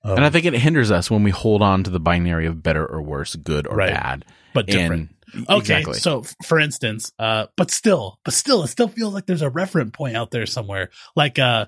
[0.05, 2.62] Um, and I think it hinders us when we hold on to the binary of
[2.62, 3.92] better or worse, good or Right.
[3.92, 4.25] bad.
[4.55, 5.11] but different.
[5.33, 5.95] And Okay, exactly.
[5.95, 9.92] so for instance, uh, but still, but still, it still feels like there's a referent
[9.92, 11.66] point out there somewhere, like uh,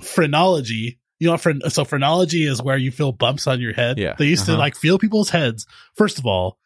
[0.00, 0.99] phrenology.
[1.20, 3.98] You know, phren- so phrenology is where you feel bumps on your head.
[3.98, 4.60] Yeah, they used to uh-huh.
[4.60, 5.66] like feel people's heads.
[5.94, 6.58] First of all,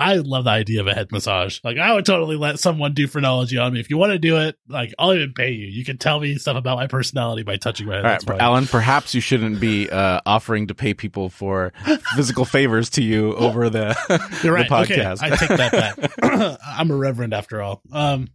[0.00, 1.58] I love the idea of a head massage.
[1.64, 3.80] Like I would totally let someone do phrenology on me.
[3.80, 5.66] If you want to do it, like I'll even pay you.
[5.66, 8.04] You can tell me stuff about my personality by touching my head.
[8.04, 8.28] All That's.
[8.28, 11.72] Allen, perhaps you shouldn't be uh, offering to pay people for
[12.14, 13.96] physical favors to you over the,
[14.44, 14.68] You're right.
[14.68, 15.16] the podcast.
[15.16, 16.58] Okay, I take that back.
[16.78, 17.82] I'm a reverend after all.
[17.90, 18.28] Um,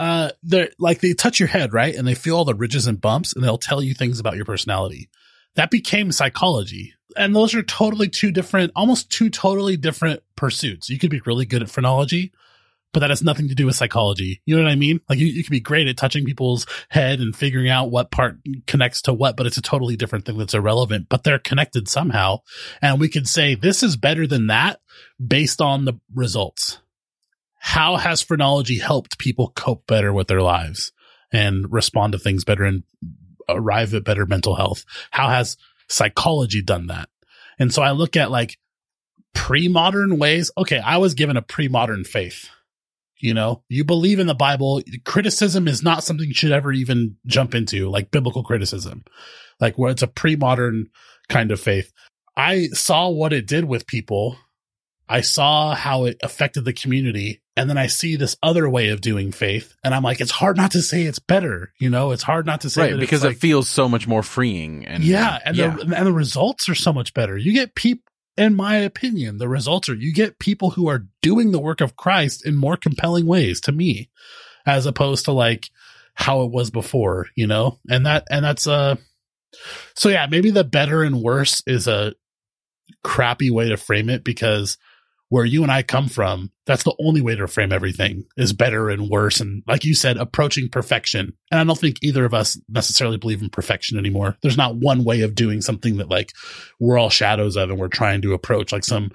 [0.00, 1.94] uh, they're like they touch your head, right?
[1.94, 4.46] And they feel all the ridges and bumps and they'll tell you things about your
[4.46, 5.10] personality.
[5.56, 6.94] That became psychology.
[7.18, 10.88] And those are totally two different, almost two totally different pursuits.
[10.88, 12.32] You could be really good at phrenology,
[12.94, 14.40] but that has nothing to do with psychology.
[14.46, 15.02] You know what I mean?
[15.06, 18.38] Like you, you could be great at touching people's head and figuring out what part
[18.66, 22.38] connects to what, but it's a totally different thing that's irrelevant, but they're connected somehow.
[22.80, 24.80] And we could say this is better than that
[25.22, 26.78] based on the results.
[27.62, 30.92] How has phrenology helped people cope better with their lives
[31.30, 32.82] and respond to things better and
[33.48, 34.84] arrive at better mental health?
[35.10, 37.10] How has psychology done that?
[37.58, 38.58] And so I look at like
[39.34, 40.50] pre-modern ways.
[40.56, 42.48] Okay, I was given a pre-modern faith.
[43.18, 44.82] You know, you believe in the Bible.
[45.04, 49.04] Criticism is not something you should ever even jump into, like biblical criticism,
[49.60, 50.86] like where it's a pre-modern
[51.28, 51.92] kind of faith.
[52.34, 54.38] I saw what it did with people.
[55.06, 57.42] I saw how it affected the community.
[57.60, 59.76] And then I see this other way of doing faith.
[59.84, 61.74] And I'm like, it's hard not to say it's better.
[61.78, 63.86] You know, it's hard not to say right, that because it's like, it feels so
[63.86, 64.86] much more freeing.
[64.86, 65.76] And yeah, and yeah.
[65.76, 67.36] the and the results are so much better.
[67.36, 71.52] You get people, in my opinion, the results are you get people who are doing
[71.52, 74.08] the work of Christ in more compelling ways to me,
[74.64, 75.68] as opposed to like
[76.14, 77.26] how it was before.
[77.34, 78.96] You know, and that and that's uh,
[79.94, 82.14] so yeah, maybe the better and worse is a
[83.04, 84.78] crappy way to frame it because
[85.30, 88.90] where you and I come from, that's the only way to frame everything is better
[88.90, 89.40] and worse.
[89.40, 91.32] And like you said, approaching perfection.
[91.50, 94.36] And I don't think either of us necessarily believe in perfection anymore.
[94.42, 96.32] There's not one way of doing something that like
[96.80, 99.12] we're all shadows of and we're trying to approach like some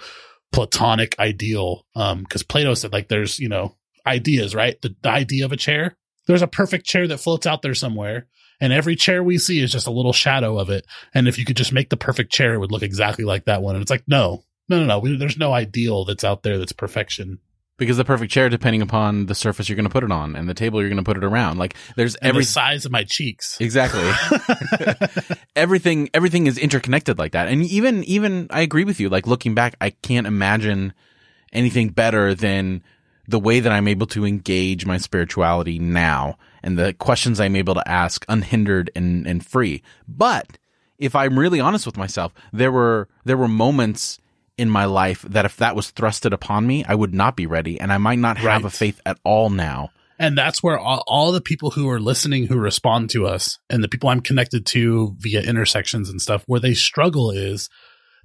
[0.53, 1.85] platonic ideal.
[1.95, 3.75] Um, cause Plato said like there's, you know,
[4.07, 4.81] ideas, right?
[4.81, 5.97] The, the idea of a chair.
[6.27, 8.27] There's a perfect chair that floats out there somewhere.
[8.61, 10.85] And every chair we see is just a little shadow of it.
[11.13, 13.61] And if you could just make the perfect chair, it would look exactly like that
[13.61, 13.75] one.
[13.75, 14.99] And it's like, no, no, no, no.
[14.99, 17.39] We, there's no ideal that's out there that's perfection.
[17.77, 20.47] because the perfect chair, depending upon the surface you're going to put it on and
[20.47, 22.91] the table you're going to put it around, like there's And every the size of
[22.91, 23.59] my cheeks.
[23.59, 24.03] exactly
[25.55, 26.09] everything.
[26.13, 29.09] Everything is interconnected like that, and even even I agree with you.
[29.09, 30.93] Like looking back, I can't imagine
[31.53, 32.83] anything better than
[33.27, 37.73] the way that I'm able to engage my spirituality now and the questions I'm able
[37.73, 39.81] to ask unhindered and, and free.
[40.07, 40.57] But
[40.99, 44.19] if I'm really honest with myself, there were there were moments
[44.57, 47.79] in my life that if that was thrusted upon me, I would not be ready
[47.79, 48.65] and I might not have Right.
[48.65, 49.91] a faith at all now.
[50.17, 53.83] And that's where all, all the people who are listening who respond to us and
[53.83, 57.69] the people I'm connected to via intersections and stuff, where they struggle is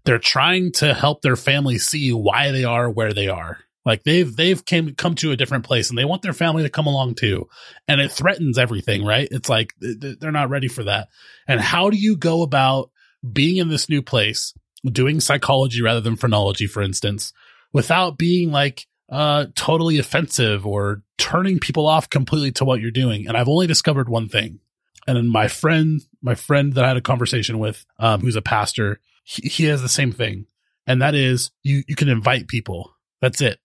[0.05, 3.59] they're trying to help their family see why they are where they are.
[3.85, 6.69] Like they've they've came come to a different place and they want their family to
[6.71, 7.49] come along too.
[7.89, 9.27] And it threatens everything, right?
[9.31, 11.09] It's like th- th- they're not ready for that.
[11.49, 12.91] And how do you go about
[13.33, 17.33] being in this new place, doing psychology rather than phrenology, for instance,
[17.73, 23.27] without being like uh totally offensive or turning people off completely to what you're doing?
[23.27, 24.61] And I've only discovered one thing.
[25.07, 28.43] And then my friend, my friend that I had a conversation with, um, who's a
[28.43, 30.47] pastor, he, he has the same thing.
[30.87, 32.93] And that is you, you can invite people.
[33.21, 33.59] That's it.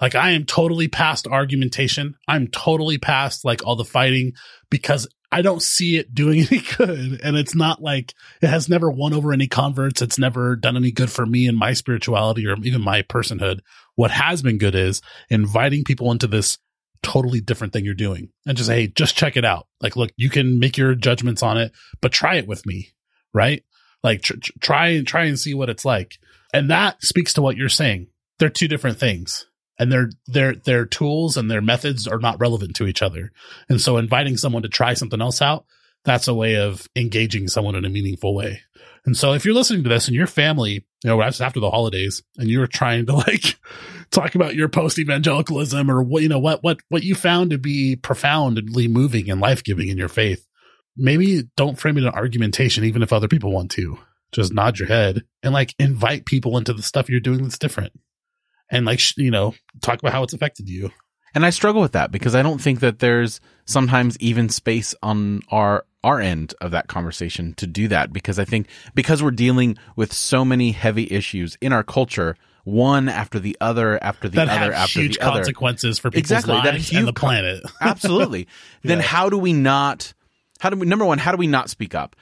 [0.00, 2.16] Like I am totally past argumentation.
[2.26, 4.32] I'm totally past like all the fighting
[4.68, 7.20] because I don't see it doing any good.
[7.24, 10.02] And it's not like it has never won over any converts.
[10.02, 13.60] It's never done any good for me and my spirituality or even my personhood.
[13.94, 16.58] What has been good is inviting people into this
[17.02, 19.66] totally different thing you're doing and just, Hey, just check it out.
[19.80, 22.90] Like, look, you can make your judgments on it, but try it with me.
[23.34, 23.64] Right.
[24.04, 26.18] Like tr- tr- try and try and see what it's like.
[26.52, 28.08] And that speaks to what you're saying.
[28.38, 29.46] They're two different things
[29.78, 33.32] and their their their tools and their methods are not relevant to each other.
[33.68, 35.64] And so inviting someone to try something else out,
[36.04, 38.60] that's a way of engaging someone in a meaningful way.
[39.04, 42.22] And so if you're listening to this and your family, you know, after the holidays
[42.36, 43.58] and you're trying to like
[44.10, 47.58] talk about your post evangelicalism or what, you know, what, what, what you found to
[47.58, 50.46] be profoundly moving and life giving in your faith,
[50.96, 53.98] maybe don't frame it in argumentation, even if other people want to.
[54.30, 57.92] Just nod your head and like invite people into the stuff you're doing that's different
[58.72, 60.90] and like, you know, talk about how it's affected you.
[61.34, 65.42] And I struggle with that because I don't think that there's sometimes even space on
[65.50, 69.78] our our end of that conversation to do that because I think because we're dealing
[69.94, 74.48] with so many heavy issues in our culture, one after the other after the that
[74.48, 75.38] other after huge the other.
[75.38, 77.62] consequences for people's Exactly, that lives huge and the planet.
[77.80, 78.48] Absolutely.
[78.82, 79.04] Then Yeah.
[79.04, 80.12] how do we not
[80.58, 82.16] how do we number one, how do we not speak up?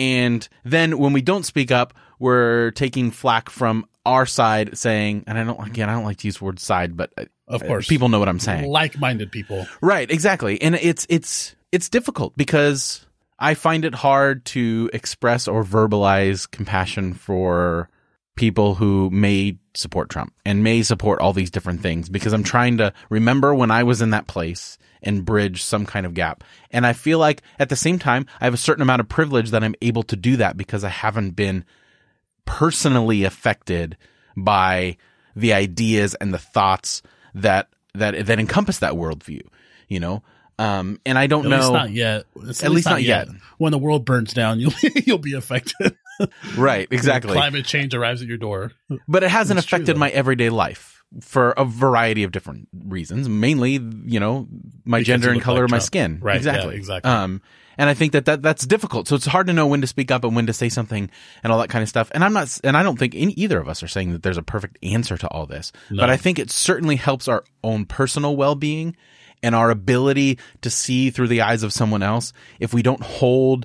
[0.00, 5.38] And then when we don't speak up, we're taking flack from our side saying, and
[5.38, 7.86] I don't, again, I don't like to use the word side, but uh, Of course.
[7.86, 8.66] people know what I'm saying.
[8.66, 9.66] Like-minded people.
[9.82, 10.60] Right, exactly.
[10.62, 13.04] And it's it's it's difficult because
[13.38, 17.90] I find it hard to express or verbalize compassion for
[18.36, 22.78] people who may support Trump and may support all these different things because I'm trying
[22.78, 26.44] to remember when I was in that place and bridge some kind of gap.
[26.70, 29.50] And I feel like at the same time I have a certain amount of privilege
[29.50, 31.64] that I'm able to do that because I haven't been
[32.44, 33.96] personally affected
[34.36, 34.96] by
[35.36, 37.02] the ideas and the thoughts
[37.34, 39.42] that that that encompass that worldview,
[39.88, 40.22] you know.
[40.58, 41.56] Um, and I don't At know.
[41.58, 42.24] least not yet.
[42.62, 43.28] At, least not yet.
[43.56, 44.74] When the world burns down, you'll
[45.06, 45.96] you'll be affected.
[46.56, 47.32] Right, exactly.
[47.32, 48.72] Climate change arrives at your door.
[49.08, 50.00] But it hasn't affected though.
[50.00, 53.28] my everyday life for a variety of different reasons.
[53.28, 53.72] Mainly,
[54.04, 54.46] you know,
[54.84, 55.86] my Because gender and color like of my Trump.
[55.86, 56.18] skin.
[56.20, 56.76] Right, yeah, Exactly.
[56.76, 57.10] exactly.
[57.10, 57.42] Um,
[57.78, 59.08] and I think that, that that's difficult.
[59.08, 61.10] So it's hard to know when to speak up and when to say something
[61.42, 62.10] and all that kind of stuff.
[62.14, 64.36] And I'm not, and I don't think any, either of us are saying that there's
[64.36, 65.72] a perfect answer to all this.
[65.90, 66.02] No.
[66.02, 68.94] But I think it certainly helps our own personal well-being
[69.42, 73.64] and our ability to see through the eyes of someone else if we don't hold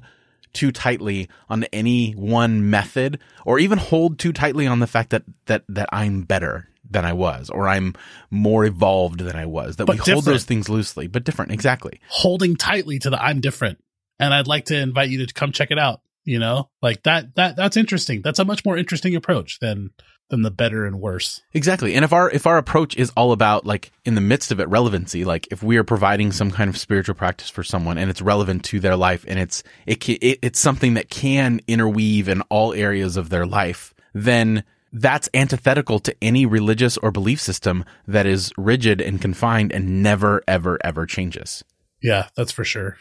[0.56, 5.24] too tightly on any one method or even hold too tightly on the fact that
[5.46, 7.94] that that I'm better than I was or I'm
[8.30, 12.00] more evolved than I was that But we hold those things loosely but different exactly
[12.08, 13.80] Holding tightly to the I'm different.
[14.20, 16.02] And I'd like to invite you to come check it out.
[16.26, 16.70] You know?
[16.82, 18.22] Like that that that's interesting.
[18.22, 19.92] That's a much more interesting approach than
[20.30, 21.42] than the better and worse.
[21.54, 24.60] exactly and if our if our approach is all about like in the midst of
[24.60, 28.10] it relevancy like if we are providing some kind of spiritual practice for someone and
[28.10, 32.28] it's relevant to their life and it's it, ca- it it's something that can interweave
[32.28, 37.86] in all areas of their life then that's antithetical to any religious or belief system
[38.08, 41.64] that is rigid and confined and never ever ever changes
[42.02, 42.98] Yeah, that's for sure.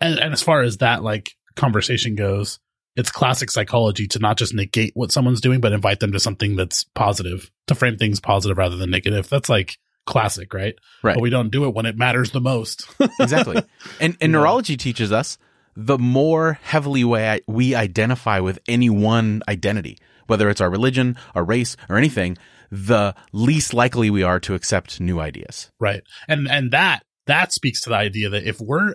[0.00, 2.58] And and as far as that like conversation goes,
[2.96, 6.56] it's classic psychology to not just negate what someone's doing, but invite them to something
[6.56, 9.28] that's positive, to frame things positive rather than negative.
[9.28, 10.74] That's like classic, right?
[11.02, 11.14] Right.
[11.14, 12.86] But we don't do it when it matters the most.
[13.20, 13.56] exactly.
[14.00, 14.38] And and Yeah.
[14.38, 15.38] neurology teaches us
[15.76, 21.42] the more heavily we, we identify with any one identity, whether it's our religion, our
[21.42, 22.36] race, or anything,
[22.70, 25.70] the least likely we are to accept new ideas.
[25.80, 26.02] right.
[26.28, 28.94] And and that that speaks to the idea that if we're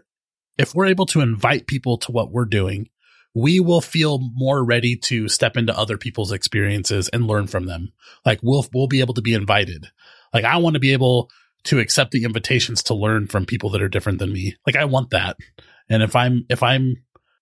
[0.59, 2.89] if we're able to invite people to what we're doing,
[3.33, 7.93] we will feel more ready to step into other people's experiences and learn from them.
[8.25, 9.87] Like we'll we'll be able to be invited.
[10.33, 11.29] Like I want to be able
[11.65, 14.55] to accept the invitations to learn from people that are different than me.
[14.67, 15.37] Like I want that.
[15.89, 16.95] And if I'm if I'm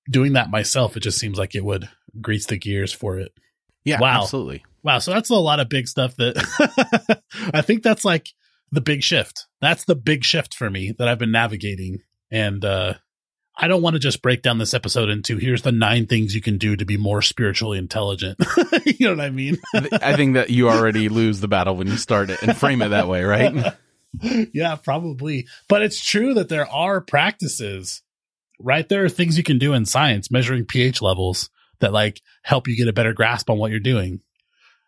[0.10, 1.90] doing that myself, it just seems like it would
[2.22, 3.32] grease the gears for it.
[3.84, 4.22] Yeah, Wow.
[4.22, 4.64] absolutely.
[4.84, 7.22] Wow, so that's a lot of big stuff that
[7.54, 8.28] I think that's like
[8.72, 9.48] the big shift.
[9.62, 12.00] That's the big shift for me that I've been navigating.
[12.32, 12.96] And uh
[13.60, 16.42] I don't want to just break down this episode into here's the nine things you
[16.42, 18.38] can do to be more spiritually intelligent.
[18.86, 19.58] you know what I mean?
[19.74, 22.90] I think that you already lose the battle when you start it and frame it
[22.90, 23.74] that way, right?
[24.54, 25.48] yeah, probably.
[25.68, 28.04] But it's true that there are practices,
[28.60, 28.88] right?
[28.88, 32.78] There are things you can do in science, measuring pH levels that like help you
[32.78, 34.22] get a better grasp on what you're doing.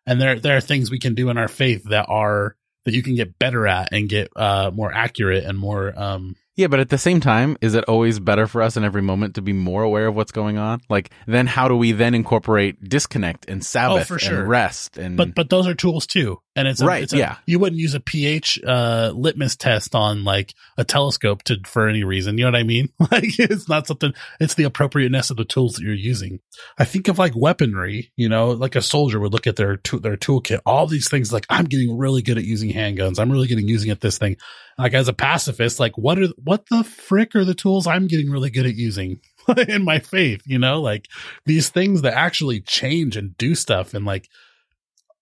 [0.05, 2.55] And there there are things we can do in our faith that are
[2.85, 6.67] that you can get better at and get uh more accurate and more um Yeah,
[6.67, 9.41] but at the same time, is it always better for us in every moment to
[9.41, 10.81] be more aware of what's going on?
[10.89, 14.41] Like, then how do we then incorporate disconnect and Sabbath for sure.
[14.41, 16.41] and rest and but but those are tools too.
[16.57, 17.37] And it's a, Right, it's a- yeah.
[17.45, 22.03] You wouldn't use a pH uh litmus test on like a telescope to for any
[22.03, 22.37] reason.
[22.37, 22.89] You know what I mean?
[23.09, 26.41] Like it's not something it's the appropriateness of the tools that you're using.
[26.77, 30.01] I think of like weaponry, you know, like a soldier would look at their tool
[30.01, 33.17] their toolkit, all these things like I'm getting really good at using handguns.
[33.17, 34.35] I'm really getting using at this thing.
[34.79, 38.31] Like as a pacifist, like what are what the frick are the tools I'm getting
[38.31, 39.19] really good at using
[39.67, 40.81] in my faith, you know?
[40.81, 41.07] Like
[41.45, 44.29] these things that actually change and do stuff and like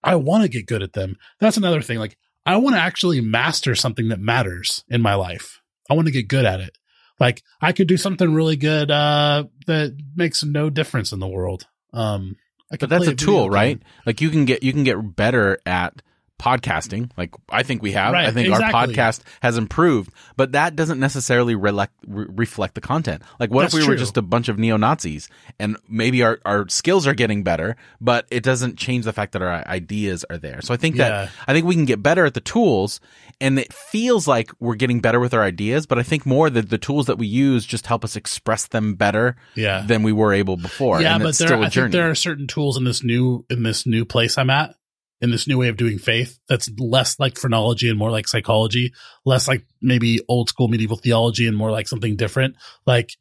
[0.03, 1.17] I want to get good at them.
[1.39, 1.99] That's another thing.
[1.99, 5.61] Like, I want to actually master something that matters in my life.
[5.89, 6.77] I want to get good at it.
[7.19, 11.67] Like, I could do something really good uh, that makes no difference in the world.
[11.93, 12.37] Um,
[12.71, 13.51] I but that's a tool, game.
[13.51, 13.81] right?
[14.05, 16.01] Like you can get you can get better at
[16.39, 17.09] podcasting.
[17.17, 18.13] Like I think we have.
[18.13, 22.81] I Right, think our podcast has improved, but that doesn't necessarily relect, re- reflect the
[22.81, 23.23] content.
[23.39, 25.29] Like what That's if we were just a bunch of neo Nazis
[25.59, 29.41] and maybe our our skills are getting better, but it doesn't change the fact that
[29.41, 30.61] our ideas are there.
[30.61, 31.09] So I think Yeah.
[31.09, 32.99] that I think we can get better at the tools,
[33.41, 35.85] and it feels like we're getting better with our ideas.
[35.85, 38.95] But I think more that the tools that we use just help us express them
[38.95, 39.83] better Yeah.
[39.85, 41.01] than we were able before.
[41.01, 43.03] yeah, and but it's there, still a I think there are certain tools in this
[43.03, 44.75] new in this new place I'm at,
[45.21, 48.93] in this new way of doing faith, that's less like phrenology and more like psychology,
[49.25, 52.55] less like maybe old school medieval theology and more like something different.
[52.85, 53.11] Like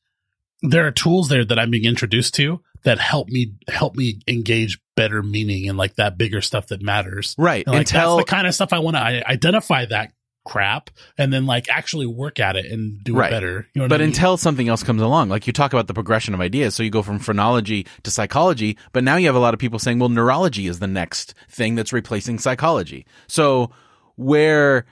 [0.62, 4.78] there are tools there that I'm being introduced to that help me help me engage
[4.94, 7.34] better meaning and like that bigger stuff that matters.
[7.38, 7.66] Right.
[7.66, 10.12] And like Until that's the kind of stuff I want to identify that
[10.46, 10.88] crap
[11.18, 13.30] and then like actually work at it and do Right.
[13.32, 13.66] it better.
[13.74, 14.08] You know but I mean?
[14.14, 16.74] until something else comes along, like you talk about the progression of ideas.
[16.74, 19.78] So you go from phrenology to psychology, but now you have a lot of people
[19.78, 23.04] saying, well, neurology is the next thing that's replacing psychology.
[23.26, 23.70] So
[24.14, 24.86] where,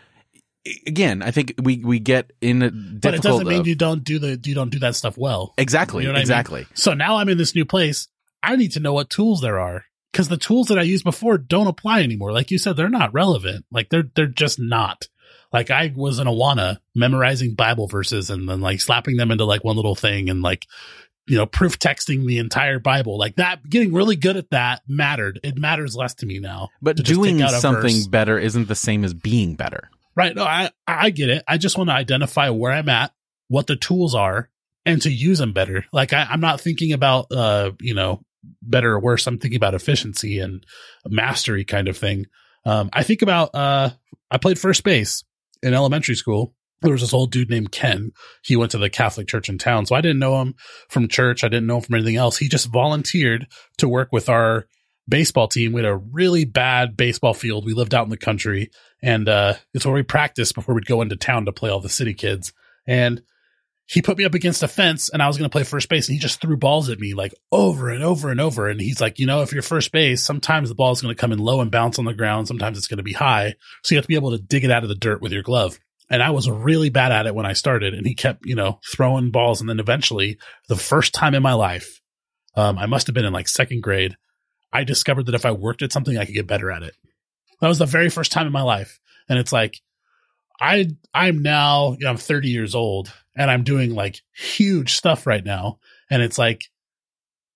[0.86, 3.00] again, I think we, we get in a difficult.
[3.02, 5.54] but it doesn't mean of- you don't do the you don't do that stuff well.
[5.58, 6.02] exactly.
[6.02, 6.22] You know what I mean?
[6.22, 6.66] exactly.
[6.74, 8.08] So now I'm in this new place.
[8.42, 11.38] I need to know what tools there are because the tools that I used before
[11.38, 12.32] don't apply anymore.
[12.32, 13.64] Like you said, they're not relevant.
[13.70, 15.08] Like they're they're just not.
[15.54, 19.62] Like I was in Awana memorizing Bible verses and then like slapping them into like
[19.62, 20.66] one little thing and like
[21.28, 23.16] you know proof texting the entire Bible.
[23.16, 25.38] Like that, getting really good at that mattered.
[25.44, 26.70] It matters less to me now.
[26.82, 28.08] But doing take out a something verse.
[28.08, 29.90] better isn't the same as being better.
[30.16, 30.34] Right.
[30.34, 31.44] No, I I get it.
[31.46, 33.12] I just want to identify where I'm at,
[33.46, 34.50] what the tools are,
[34.84, 35.84] and to use them better.
[35.92, 38.24] Like I, I'm not thinking about uh, you know,
[38.60, 39.24] better or worse.
[39.28, 40.66] I'm thinking about efficiency and
[41.06, 42.26] mastery kind of thing.
[42.66, 43.90] Um, I think about uh
[44.32, 45.22] I played first base
[45.64, 46.54] in elementary school.
[46.82, 48.12] There was this old dude named Ken.
[48.44, 49.86] He went to the Catholic church in town.
[49.86, 50.54] So I didn't know him
[50.90, 51.42] from church.
[51.42, 52.36] I didn't know him from anything else.
[52.36, 53.46] He just volunteered
[53.78, 54.66] to work with our
[55.08, 55.72] baseball team.
[55.72, 57.64] We had a really bad baseball field.
[57.64, 58.70] We lived out in the country
[59.02, 61.88] and uh, it's where we practiced before we'd go into town to play all the
[61.88, 62.52] city kids.
[62.86, 63.22] And
[63.86, 66.08] he put me up against a fence, and I was going to play first base,
[66.08, 68.68] and he just threw balls at me like over and over and over.
[68.68, 71.20] And he's like, you know, if you're first base, sometimes the ball is going to
[71.20, 72.48] come in low and bounce on the ground.
[72.48, 74.70] Sometimes it's going to be high, so you have to be able to dig it
[74.70, 75.78] out of the dirt with your glove.
[76.10, 78.78] And I was really bad at it when I started, and he kept, you know,
[78.90, 79.60] throwing balls.
[79.60, 82.00] And then eventually, the first time in my life,
[82.56, 84.16] um, I must have been in like second grade,
[84.72, 86.94] I discovered that if I worked at something, I could get better at it.
[87.60, 88.98] That was the very first time in my life.
[89.28, 89.80] And it's like,
[90.60, 95.26] I, I'm now, you know, I'm 30 years old and I'm doing like huge stuff
[95.26, 95.78] right now.
[96.10, 96.64] And it's like,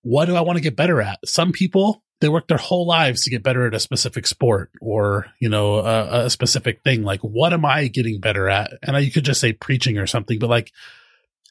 [0.01, 1.19] what do I want to get better at?
[1.25, 5.27] Some people, they work their whole lives to get better at a specific sport or,
[5.39, 7.03] you know, a, a specific thing.
[7.03, 8.71] Like, what am I getting better at?
[8.83, 10.71] And I, you could just say preaching or something, but like,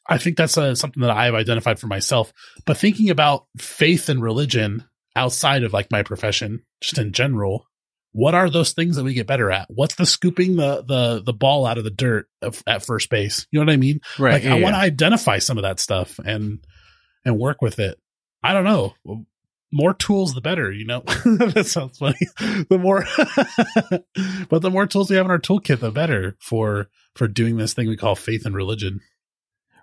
[0.09, 2.33] I think that's uh something that I've identified for myself.
[2.65, 4.85] But thinking about faith and religion
[5.15, 7.68] outside of like my profession, just in general,
[8.13, 9.69] what are those things that we get better at?
[9.69, 13.47] What's the scooping the the the ball out of the dirt of, at first base?
[13.51, 14.01] You know what I mean?
[14.19, 14.35] Right.
[14.35, 16.65] Like yeah, I want to identify some of that stuff and
[17.25, 17.99] and work with it.
[18.43, 18.95] I don't know.
[19.71, 20.73] More tools, the better.
[20.73, 22.19] You know, that sounds funny.
[22.39, 23.05] The more,
[24.49, 27.75] but the more tools we have in our toolkit, the better for for doing this
[27.75, 29.01] thing we call faith and religion.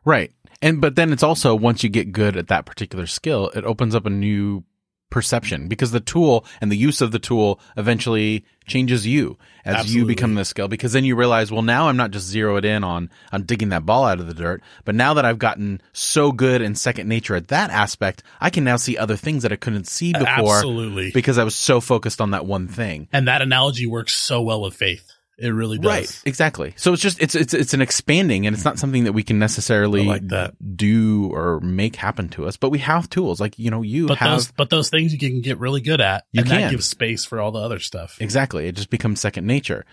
[0.04, 0.32] Right.
[0.62, 3.94] And but then it's also once you get good at that particular skill, it opens
[3.94, 4.64] up a new
[5.10, 10.06] perception because the tool and the use of the tool eventually changes you as you
[10.06, 13.10] become the skill because then you realize, well, now I'm not just zeroed in on
[13.32, 16.62] on digging that ball out of the dirt, but now that I've gotten so good
[16.62, 19.88] and second nature at that aspect, I can now see other things that I couldn't
[19.88, 21.12] see before Absolutely.
[21.12, 23.08] because I was so focused on that one thing.
[23.14, 25.15] And that analogy works so well with faith.
[25.38, 25.86] It really does.
[25.86, 26.22] Right.
[26.26, 26.74] Exactly.
[26.78, 29.38] So it's just it's it's it's an expanding and it's not something that we can
[29.38, 30.54] necessarily like that.
[30.78, 34.18] do or make happen to us, but we have tools like you know you But
[34.20, 36.72] have those but those things you can get really good at, You and that can.
[36.72, 38.18] gives space for all the other stuff.
[38.22, 38.68] exactly.
[38.68, 39.86] It just becomes second nature.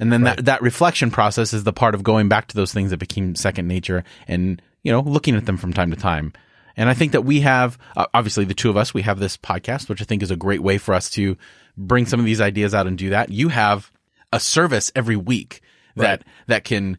[0.00, 0.36] And then Right.
[0.36, 3.34] that that reflection process is the part of going back to those things that became
[3.36, 6.32] second nature and you know looking at them from time to time.
[6.76, 9.36] And I think that we have uh, obviously the two of us we have this
[9.36, 11.36] podcast which I think is a great way for us to
[11.76, 13.30] bring some of these ideas out and do that.
[13.30, 13.92] You have
[14.32, 15.60] a service every week
[15.96, 16.96] that that can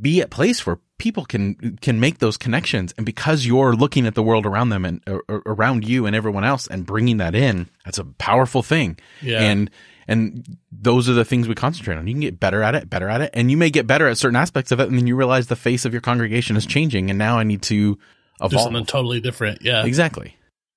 [0.00, 2.94] be a place where people can can make those connections.
[2.96, 6.44] And because you're looking at the world around them and uh, around you and everyone
[6.44, 8.98] else and bringing that in that's a powerful thing.
[9.20, 9.40] Yeah.
[9.42, 9.70] and
[10.08, 12.06] and those are the things we concentrate on.
[12.06, 13.30] You can get better at it better at it.
[13.34, 14.88] And you may get better at certain aspects of it.
[14.88, 17.10] And then you realize the face of your congregation is changing.
[17.10, 18.00] And now i need to Do
[18.40, 18.62] evolve.
[18.64, 19.62] something totally different.
[19.62, 19.84] Yeah.
[19.84, 20.36] exactly.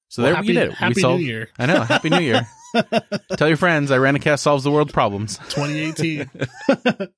[0.09, 0.73] So Well, there happy, we did it.
[0.73, 1.81] Happy we New Year, i know.
[1.81, 2.47] Happy new year
[3.37, 6.29] tell your friends irenicast solves the world's problems 2018.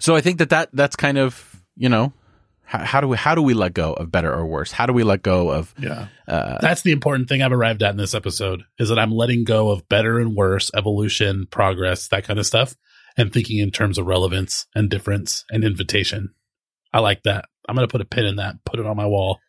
[0.00, 2.12] So I think that, that that's kind of you know
[2.64, 4.72] how, how do we how do we let go of better or worse?
[4.72, 6.08] How do we let go of yeah.
[6.26, 9.44] uh, That's the important thing I've arrived at in this episode is that I'm letting
[9.44, 12.74] go of better and worse, evolution, progress, that kind of stuff,
[13.16, 16.34] and thinking in terms of relevance and difference and invitation.
[16.92, 17.46] I like that.
[17.68, 19.40] I'm going to put a pin in that, put it on my wall.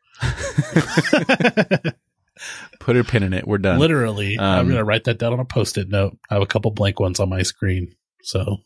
[2.79, 3.47] put a pin in it?
[3.47, 3.79] We're done.
[3.79, 6.17] Literally, I'm Um, going to write that down on a post it note.
[6.29, 7.95] I have a couple blank ones on my screen.
[8.23, 8.57] So,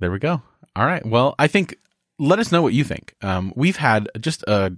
[0.00, 0.42] There we go.
[0.76, 1.04] All right.
[1.06, 1.76] Well, I think
[2.18, 3.14] let us know what you think.
[3.22, 4.72] Um, we've had just a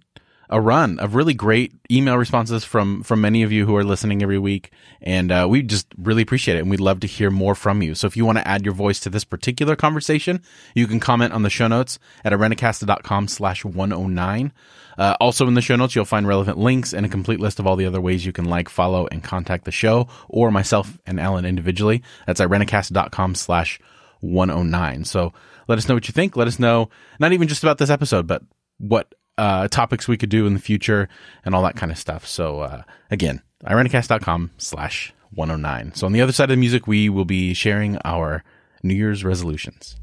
[0.49, 4.22] a run of really great email responses from from many of you who are listening
[4.22, 4.70] every week,
[5.01, 7.94] and uh, we just really appreciate it, and we'd love to hear more from you.
[7.94, 10.42] So if you want to add your voice to this particular conversation,
[10.74, 14.53] you can comment on the show notes at irenicast.com slash 109.
[14.99, 17.66] Uh, also in the show notes, you'll find relevant links and a complete list of
[17.66, 21.20] all the other ways you can like, follow, and contact the show or myself and
[21.20, 22.03] Allen individually.
[22.26, 23.78] That's irenicast.com slash
[24.20, 25.05] 109.
[25.05, 25.32] So
[25.68, 26.36] let us know what you think.
[26.36, 26.88] Let us know
[27.20, 28.42] not even just about this episode, but
[28.78, 31.09] what uh, topics we could do in the future
[31.45, 32.26] and all that kind of stuff.
[32.26, 35.95] So uh, again, irenicast.com slash 109.
[35.95, 38.43] So on the other side of the music, we will be sharing our
[38.82, 39.97] New Year's resolutions.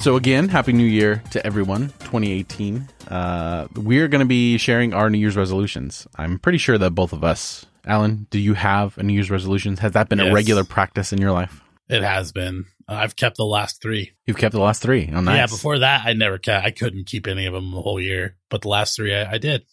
[0.00, 2.88] So again, happy New Year to everyone, 2018.
[3.08, 6.06] Uh, we're going to be sharing our New Year's resolutions.
[6.16, 9.76] I'm pretty sure that both of us, Allen, do you have a New Year's resolution?
[9.78, 11.60] Has that been a regular practice in your life?
[11.88, 12.66] It has been.
[12.88, 14.12] Uh, I've kept the last three.
[14.26, 15.10] You've kept the last three.
[15.12, 15.36] Oh, nice.
[15.36, 16.64] Yeah, before that, I never kept.
[16.64, 19.38] I couldn't keep any of them the whole year, but the last three I, I
[19.38, 19.64] did.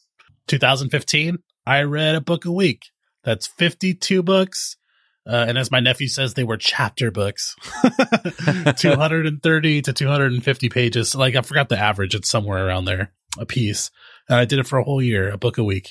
[0.48, 2.86] 2015, I read a book a week.
[3.24, 4.78] That's 52 books.
[5.28, 7.54] Uh, and as my nephew says, they were chapter books,
[8.78, 11.14] 230 to 250 pages.
[11.14, 12.16] Like I forgot the average.
[12.16, 13.92] It's somewhere around there a piece.
[14.30, 15.90] And I did it for a whole year, a book a week.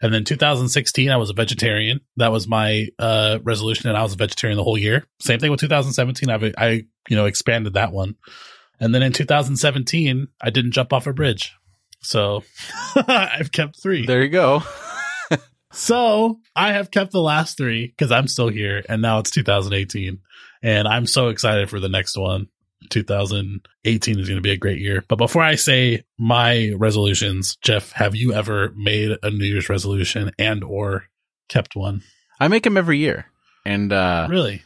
[0.00, 2.00] And then 2016, I was a vegetarian.
[2.16, 5.04] That was my uh, resolution, and I was a vegetarian the whole year.
[5.20, 6.30] Same thing with 2017.
[6.30, 8.14] I've I you know expanded that one.
[8.80, 11.52] And then in 2017, I didn't jump off a bridge.
[12.00, 12.44] So
[12.96, 14.06] I've kept three.
[14.06, 14.62] There you go.
[15.70, 20.18] So I have kept the last three because I'm still here and now it's 2018.
[20.62, 22.48] And I'm so excited for the next one.
[22.90, 25.04] 2018 is going to be a great year.
[25.08, 30.30] But before I say my resolutions, Jeff, have you ever made a New Year's resolution
[30.38, 31.04] and or
[31.48, 32.02] kept one?
[32.40, 33.26] I make them every year.
[33.64, 34.62] And uh, Really?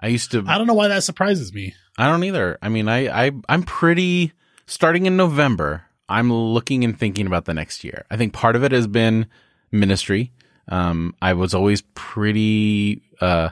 [0.00, 0.44] I used to.
[0.46, 1.74] I don't know why that surprises me.
[1.96, 2.58] I don't either.
[2.62, 4.32] I mean, I, I I'm pretty
[4.66, 5.84] starting in November.
[6.08, 8.06] I'm looking and thinking about the next year.
[8.10, 9.26] I think part of it has been
[9.72, 10.32] ministry.
[10.68, 13.50] Um, I was always pretty uh,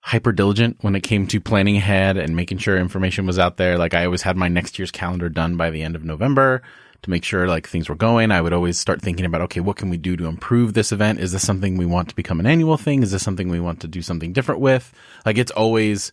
[0.00, 3.78] hyper diligent when it came to planning ahead and making sure information was out there.
[3.78, 6.62] Like I always had my next year's calendar done by the end of November
[7.02, 8.30] to make sure like things were going.
[8.30, 11.20] I would always start thinking about, okay, what can we do to improve this event?
[11.20, 13.02] Is this something we want to become an annual thing?
[13.02, 14.92] Is this something we want to do something different with?
[15.24, 16.12] Like it's always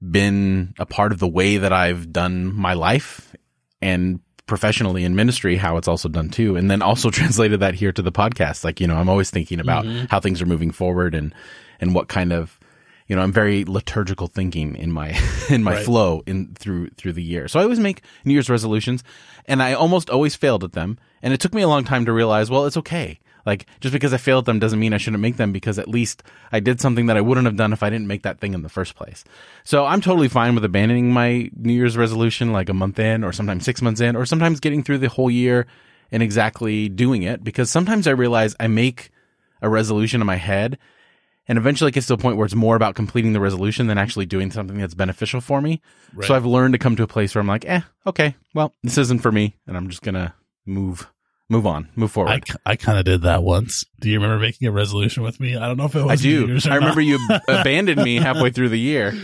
[0.00, 3.34] been a part of the way that I've done my life
[3.82, 6.56] and professionally in ministry, how it's also done too.
[6.56, 8.64] And then also translated that here to the podcast.
[8.64, 10.06] Like, you know, I'm always thinking about mm-hmm.
[10.06, 11.34] how things are moving forward and,
[11.80, 12.57] and what kind of,
[13.08, 15.18] you know, I'm very liturgical thinking in my,
[15.50, 15.84] in my Right.
[15.84, 17.48] flow in through, through the year.
[17.48, 19.02] So I always make New Year's resolutions
[19.46, 20.98] and I almost always failed at them.
[21.22, 23.18] And it took me a long time to realize, well, it's okay.
[23.46, 25.88] Like just because I failed at them doesn't mean I shouldn't make them because at
[25.88, 28.52] least I did something that I wouldn't have done if I didn't make that thing
[28.52, 29.24] in the first place.
[29.64, 33.32] So I'm totally fine with abandoning my New Year's resolution like a month in or
[33.32, 35.66] sometimes six months in or sometimes getting through the whole year
[36.12, 39.10] and exactly doing it because sometimes I realize I make
[39.62, 40.76] a resolution in my head
[41.48, 43.98] and eventually it gets to a point where it's more about completing the resolution than
[43.98, 45.80] actually doing something that's beneficial for me.
[46.14, 46.28] Right.
[46.28, 48.98] So I've learned to come to a place where I'm like, eh, okay, well, this
[48.98, 50.34] isn't for me and I'm just going to
[50.66, 51.10] move,
[51.48, 52.44] move on, move forward.
[52.66, 53.84] I, I kind of did that once.
[53.98, 55.56] Do you remember making a resolution with me?
[55.56, 56.58] I don't know if it was I do.
[56.70, 57.18] I remember you
[57.48, 59.14] abandoned me halfway through the year.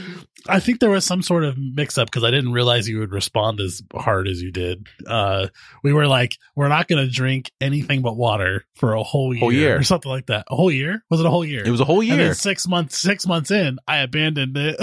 [0.48, 3.12] I think there was some sort of mix up because I didn't realize you would
[3.12, 4.86] respond as hard as you did.
[5.06, 5.48] Uh,
[5.82, 9.40] we were like, we're not going to drink anything but water for a whole year,
[9.40, 9.78] Whole year.
[9.78, 10.44] or something like that.
[10.50, 11.02] A whole year?
[11.10, 11.64] Was it a whole year?
[11.64, 12.16] It was a whole And year.
[12.18, 14.76] then six months, six months in, I abandoned it.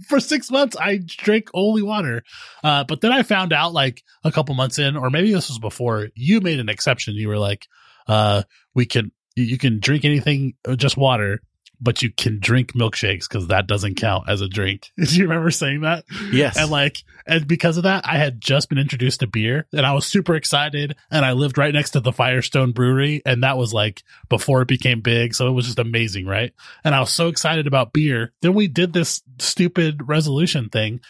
[0.08, 2.24] For six months, I drank only water.
[2.64, 5.58] Uh, but then I found out like a couple months in, or maybe this was
[5.60, 7.14] before, you made an exception.
[7.14, 7.66] You were like,
[8.08, 8.42] uh,
[8.74, 11.42] we can, you can drink anything, uh, just water,
[11.80, 14.90] but you can drink milkshakes because that doesn't count as a drink.
[14.96, 16.04] Do you remember saying that?
[16.32, 16.56] Yes.
[16.56, 19.92] And like, and because of that, I had just been introduced to beer and I
[19.92, 20.96] was super excited.
[21.10, 23.22] And I lived right next to the Firestone Brewery.
[23.26, 25.34] And that was like before it became big.
[25.34, 26.26] So it was just amazing.
[26.26, 26.52] Right.
[26.84, 28.32] And I was so excited about beer.
[28.42, 31.00] Then we did this stupid resolution thing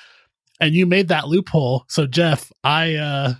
[0.61, 1.85] and you made that loophole.
[1.89, 3.35] So Jeff, I, uh,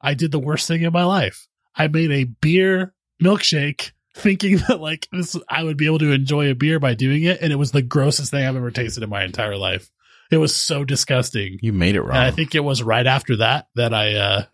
[0.00, 1.48] I did the worst thing in my life.
[1.74, 6.50] I made a beer milkshake thinking that like this, I would be able to enjoy
[6.50, 7.40] a beer by doing it.
[7.40, 9.90] And it was the grossest thing I've ever tasted in my entire life.
[10.30, 11.58] It was so disgusting.
[11.62, 12.16] you made it wrong.
[12.16, 14.44] And I think it was right after that that I uh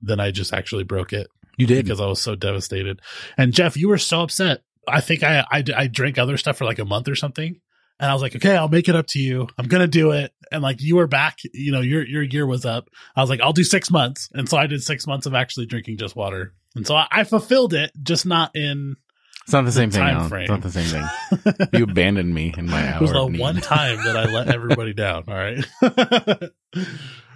[0.00, 1.84] then I just actually broke it you did.
[1.84, 3.00] because I was so devastated.
[3.36, 4.62] And Jeff, you were so upset.
[4.86, 7.60] I think I I, I drank other stuff for like a month or something.
[7.98, 9.48] And I was like, okay, I'll make it up to you.
[9.58, 10.32] I'm gonna do it.
[10.52, 12.88] And like you were back, you know, your your year was up.
[13.16, 14.28] I was like, I'll do six months.
[14.32, 16.54] And so I did six months of actually drinking just water.
[16.76, 18.96] And so I, I fulfilled it, just not in
[19.46, 20.00] It's not the same thing.
[20.02, 20.42] time frame.
[20.42, 21.68] It's not the same thing.
[21.78, 22.96] You abandoned me in my hour.
[22.96, 23.40] it was the need.
[23.40, 25.22] one time that I let everybody down.
[25.28, 25.64] All right.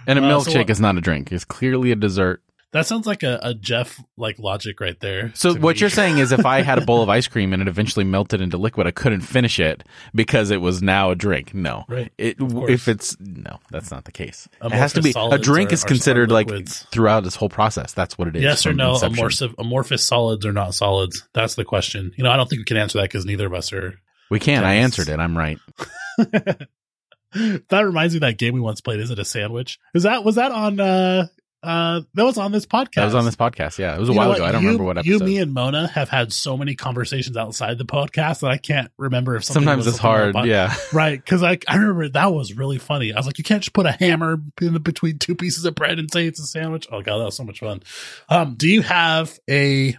[0.07, 1.31] And a Uh, so milkshake is not a drink.
[1.31, 2.43] It's clearly a dessert.
[2.73, 5.31] That sounds like a, a Jeff like logic right there.
[5.35, 5.81] So what me.
[5.81, 8.39] you're saying is if I had a bowl of ice cream and it eventually melted
[8.39, 9.83] into liquid, I couldn't finish it
[10.15, 11.53] because it was now a drink.
[11.53, 11.83] No.
[11.89, 12.11] Right.
[12.17, 14.47] It, if it's no, that's not the case.
[14.63, 17.91] it has to be a drink are- is considered like throughout this whole process.
[17.93, 18.43] That's what it is.
[18.43, 18.95] Yes or no?
[18.95, 21.27] Amorphous, amorphous solids are not solids.
[21.33, 22.13] That's the question.
[22.17, 23.95] You know, I don't think we can answer that because neither of us are.
[24.29, 24.63] We can.
[24.63, 25.19] I answered it.
[25.19, 25.59] I'm right.
[26.17, 29.01] that reminds me of that game we once played.
[29.01, 29.77] Is it a sandwich?
[29.93, 30.79] Is that was that on?
[30.79, 31.27] uh
[31.63, 32.95] uh That was on this podcast.
[32.95, 33.77] That was on this podcast.
[33.77, 34.43] Yeah, it was a You while ago.
[34.43, 35.11] I don't you, remember what episode.
[35.11, 38.91] You, me, and Mona have had so many conversations outside the podcast that I can't
[38.97, 40.35] remember if Sometimes it's hard.
[40.45, 40.75] Yeah.
[40.93, 41.23] right?
[41.23, 43.13] Because I I remember that was really funny.
[43.13, 45.75] I was like, you can't just put a hammer in the, between two pieces of
[45.75, 46.87] bread and say it's a sandwich.
[46.91, 47.83] Oh god, that was so much fun.
[48.29, 49.95] Um, do you have a?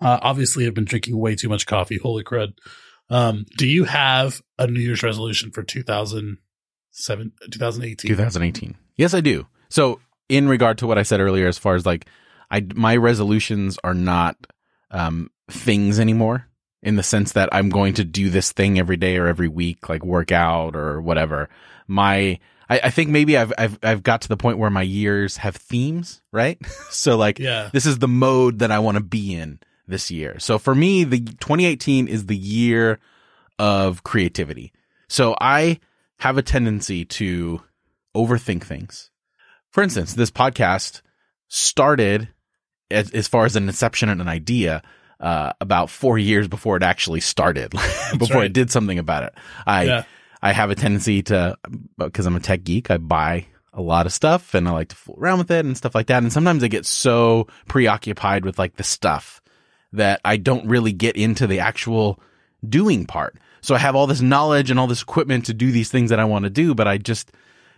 [0.00, 1.98] Uh, obviously, I've been drinking way too much coffee.
[1.98, 2.54] Holy crud!
[3.12, 8.08] Um, do you have a New Year's resolution for 2007, 2018?
[8.08, 8.74] 2018.
[8.96, 9.46] Yes, I do.
[9.68, 10.00] So,
[10.32, 12.06] in regard to what I said earlier, as far as like,
[12.50, 14.36] I my resolutions are not
[14.90, 16.48] um, things anymore,
[16.82, 19.88] in the sense that I'm going to do this thing every day or every week,
[19.88, 21.48] like work out or whatever.
[21.86, 25.36] My I, I think maybe I've I've I've got to the point where my years
[25.36, 26.58] have themes, right?
[26.90, 27.68] so like Yeah.
[27.72, 30.38] this is the mode that I want to be in this year.
[30.38, 32.98] So for me, the 2018 is the year
[33.58, 34.72] of creativity.
[35.08, 35.78] So I
[36.20, 37.62] have a tendency to
[38.16, 39.10] overthink things.
[39.72, 41.02] For instance, this podcast
[41.48, 42.28] started
[42.90, 44.82] as, as far as an inception and an idea
[45.18, 47.70] uh, about four years before it actually started,
[48.18, 49.34] before I did something about it.
[49.66, 50.04] I Yeah.
[50.44, 51.56] I have a tendency to
[51.96, 52.90] because I'm a tech geek.
[52.90, 55.76] I buy a lot of stuff and I like to fool around with it and
[55.76, 56.22] stuff like that.
[56.22, 59.40] And sometimes I get so preoccupied with like the stuff
[59.92, 62.20] that I don't really get into the actual
[62.68, 63.38] doing part.
[63.60, 66.18] So I have all this knowledge and all this equipment to do these things that
[66.18, 67.30] I want to do, but I just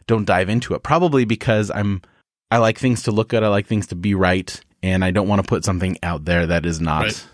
[0.07, 0.82] don't dive into it.
[0.82, 2.02] Probably because I'm
[2.50, 5.28] I like things to look good, I like things to be right, and I don't
[5.28, 7.26] want to put something out there that is not Right.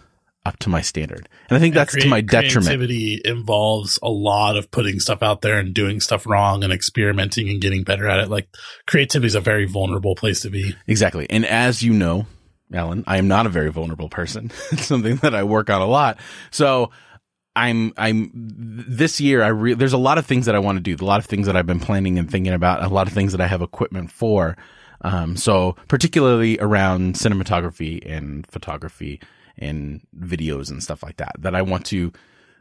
[0.47, 1.29] up to my standard.
[1.51, 2.67] And I think that's Crea- to my detriment.
[2.69, 7.51] Creativity involves a lot of putting stuff out there and doing stuff wrong and experimenting
[7.51, 8.31] and getting better at it.
[8.31, 8.49] Like
[8.87, 10.75] creativity is a very vulnerable place to be.
[10.87, 11.27] Exactly.
[11.29, 12.27] And as you know,
[12.73, 14.51] Allen, I am not a very vulnerable person.
[14.73, 16.19] it's something that I work on a lot.
[16.51, 16.91] So
[17.61, 20.81] I'm, I'm this year, I re- there's a lot of things that I want to
[20.81, 23.13] do, a lot of things that I've been planning and thinking about, a lot of
[23.13, 24.57] things that I have equipment for.
[25.03, 29.21] Um, so particularly around cinematography and photography
[29.59, 32.13] and videos and stuff like that, that I want to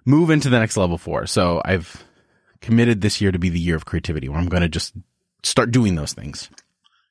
[0.06, 1.26] move into the next level for.
[1.26, 2.04] So I've
[2.62, 4.94] committed this year to be the year of creativity where I'm going to just
[5.44, 6.50] start doing those things.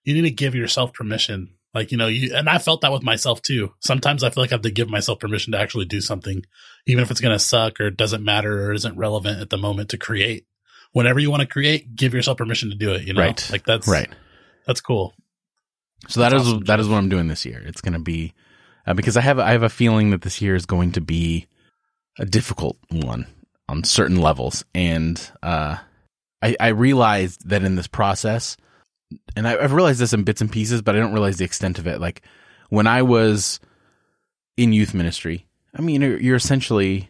[0.05, 1.55] You need to give yourself permission.
[1.79, 3.72] Like, you know, you, and I felt that with myself too.
[3.81, 6.45] Sometimes I feel like I have to give myself permission to actually do something,
[6.87, 9.91] even if it's going to suck or doesn't matter or isn't relevant at the moment
[9.91, 10.47] to create.
[10.93, 13.20] Whenever you want to create, give yourself permission to do it, you know?
[13.20, 13.49] Right.
[13.53, 14.09] Like that's, Right.
[14.66, 15.14] that's cool.
[16.09, 17.62] So that That's is awesome, that is what I'm doing this year.
[17.64, 18.35] It's going to be
[18.87, 21.47] uh, because I have I have a feeling that this year is going to be
[22.18, 23.26] a difficult one
[23.68, 25.76] on certain levels, and uh,
[26.41, 28.57] I, I realized that in this process,
[29.36, 31.78] and I, I've realized this in bits and pieces, but I don't realize the extent
[31.78, 32.00] of it.
[32.00, 32.22] Like
[32.68, 33.61] when I was
[34.56, 37.09] in youth ministry, I mean, you're, you're essentially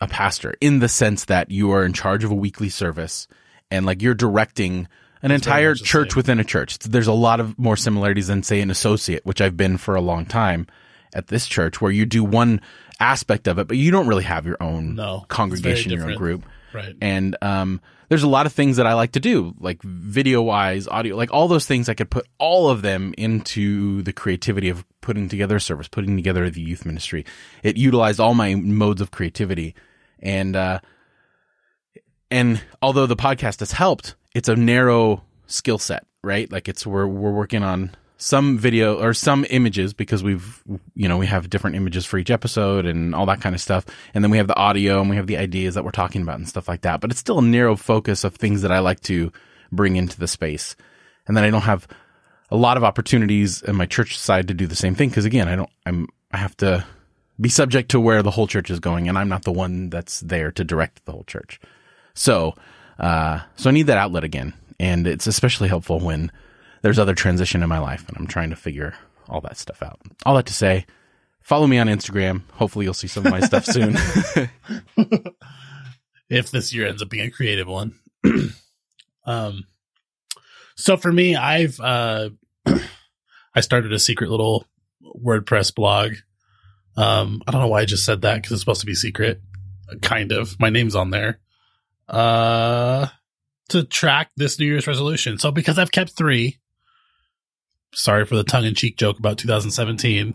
[0.00, 3.28] a pastor in the sense that you are in charge of a weekly service,
[3.70, 4.88] and like you're directing
[5.22, 6.78] an very entire church within a church.
[6.80, 10.00] There's a lot of more similarities than say an associate, which I've been for a
[10.00, 10.66] long time
[11.14, 12.60] at this church, where you do one
[12.98, 16.44] aspect of it, but you don't really have your own No, congregation, your own group.
[16.72, 16.94] Right.
[17.00, 20.86] And um, there's a lot of things that I like to do, like video wise,
[20.86, 21.88] audio, like all those things.
[21.88, 26.16] I could put all of them into the creativity of putting together a service, putting
[26.16, 27.24] together the youth ministry.
[27.62, 29.74] It utilized all my modes of creativity,
[30.18, 30.80] and uh,
[32.30, 36.50] and although the podcast has helped, it's a narrow skill set, right?
[36.50, 37.92] Like it's we're we're working on
[38.22, 40.62] some video or some images because we've
[40.94, 43.84] you know we have different images for each episode and all that kind of stuff.
[44.14, 46.36] And then we have the audio and we have the ideas that we're talking about
[46.36, 47.00] and stuff like that.
[47.00, 49.32] But it's still a narrow focus of things that I like to
[49.72, 50.76] bring into the space.
[51.26, 51.88] And then I don't have
[52.48, 55.48] a lot of opportunities in my church side to do the same thing because again
[55.48, 56.86] I don't I'm I have to
[57.40, 60.20] be subject to where the whole church is going and I'm not the one that's
[60.20, 61.58] there to direct the whole church.
[62.14, 62.54] So
[63.00, 64.54] uh so I need that outlet again.
[64.78, 66.30] And it's especially helpful when
[66.82, 68.94] there's other transition in my life and I'm trying to figure
[69.28, 70.00] all that stuff out.
[70.26, 70.86] All that to say,
[71.40, 72.42] follow me on Instagram.
[72.52, 73.96] Hopefully you'll see some of my stuff soon.
[76.28, 77.94] if this year ends up being a creative one.
[79.26, 79.64] um,
[80.76, 82.30] so for me, I've uh,
[83.54, 84.66] I started a secret little
[85.02, 86.14] WordPress blog
[86.96, 89.40] Um, I don't know why I just said that because it's supposed to be secret.
[90.00, 90.58] Kind of.
[90.58, 91.38] My name's on there.
[92.08, 93.06] Uh,
[93.68, 95.38] to track this New Year's resolution.
[95.38, 96.58] So because I've kept three,
[97.94, 100.34] sorry for the tongue in cheek joke about 2017.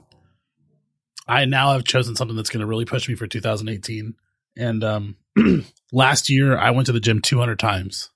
[1.27, 4.15] I now have chosen something that's going to really push me for 2018.
[4.55, 5.17] And um,
[5.91, 8.09] last year, I went to the gym 200 times.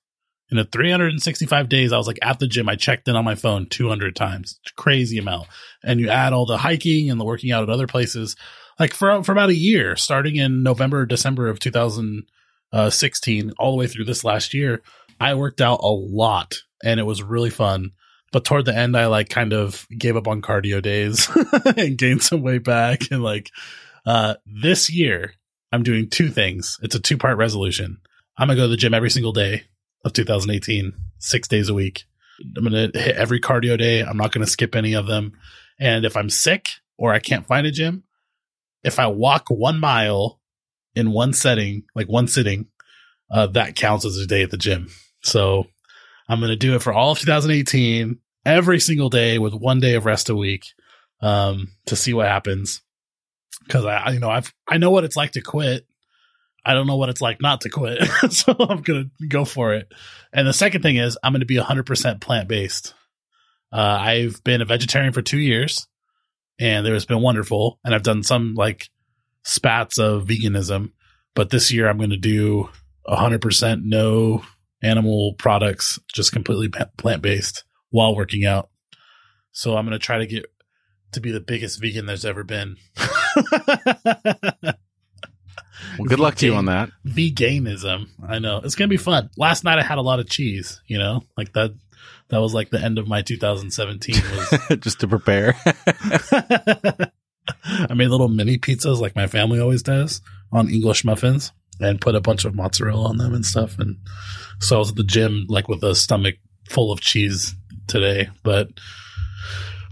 [0.50, 2.68] In a 365 days, I was like at the gym.
[2.68, 4.60] I checked in on my phone 200 times.
[4.76, 5.48] crazy amount.
[5.82, 8.36] And you add all the hiking and the working out at other places,
[8.78, 13.86] like for for about a year, starting in November, December of 2016, all the way
[13.86, 14.82] through this last year.
[15.18, 17.92] I worked out a lot, and it was really fun
[18.32, 21.28] but toward the end, I like kind of gave up on cardio days
[21.76, 23.10] and gained some weight back.
[23.10, 23.50] And like,
[24.06, 25.34] uh, this year,
[25.70, 26.78] I'm doing two things.
[26.82, 27.98] It's a two part resolution.
[28.36, 29.64] I'm going to go to the gym every single day
[30.04, 32.04] of 2018, six days a week.
[32.56, 34.02] I'm going to hit every cardio day.
[34.02, 35.34] I'm not going to skip any of them.
[35.78, 36.66] And if I'm sick
[36.96, 38.04] or I can't find a gym,
[38.82, 40.40] if I walk one mile
[40.94, 42.66] in one setting, like one sitting,
[43.30, 44.88] uh, that counts as a day at the gym.
[45.22, 45.66] So
[46.28, 49.94] I'm going to do it for all of 2018, every single day with one day
[49.94, 50.66] of rest a week,
[51.20, 52.82] um, to see what happens.
[53.68, 55.86] Cause I, you know, I've, I know what it's like to quit.
[56.64, 58.02] I don't know what it's like not to quit.
[58.30, 59.92] so I'm going to go for it.
[60.32, 62.94] And the second thing is I'm going to be 100% plant based.
[63.72, 65.86] Uh, I've been a vegetarian for two years
[66.58, 67.78] and it has been wonderful.
[67.84, 68.88] And I've done some like
[69.44, 70.92] spats of veganism,
[71.34, 72.68] but this year I'm going to do
[73.08, 74.42] 100% no
[74.82, 78.70] animal products, just completely plant based while working out.
[79.52, 80.46] So I'm going to try to get
[81.12, 82.76] to be the biggest vegan there's ever been.
[83.52, 84.74] well,
[86.06, 86.90] good luck to you on that.
[87.06, 88.08] Veganism.
[88.26, 88.60] I know.
[88.64, 89.30] It's going to be fun.
[89.36, 91.74] Last night I had a lot of cheese, you know, like that.
[92.28, 95.54] That was like the end of my 2017 was just to prepare.
[97.64, 101.52] I made little mini pizzas like my family always does on English muffins
[101.82, 103.78] and put a bunch of mozzarella on them and stuff.
[103.78, 103.96] And
[104.60, 106.36] so I was at the gym like with a stomach
[106.70, 107.54] full of cheese
[107.88, 108.68] today, but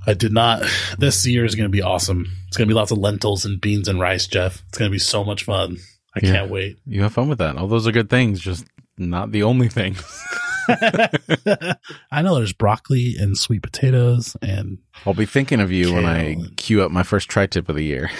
[0.06, 0.62] I did not.
[0.98, 2.26] This year is going to be awesome.
[2.48, 4.62] It's going to be lots of lentils and beans and rice, Jeff.
[4.68, 5.76] It's going to be so much fun.
[6.14, 6.78] I yeah, can't wait.
[6.86, 7.56] You have fun with that.
[7.56, 8.64] All those are good things, just
[8.96, 10.02] not the only things.
[12.10, 16.36] I know there's broccoli and sweet potatoes and I'll be thinking of you when I
[16.56, 18.10] queue up my first tri tip of the year.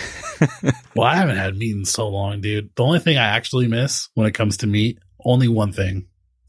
[0.94, 2.70] well, I haven't had meat in so long, dude.
[2.74, 6.06] The only thing I actually miss when it comes to meat, only one thing.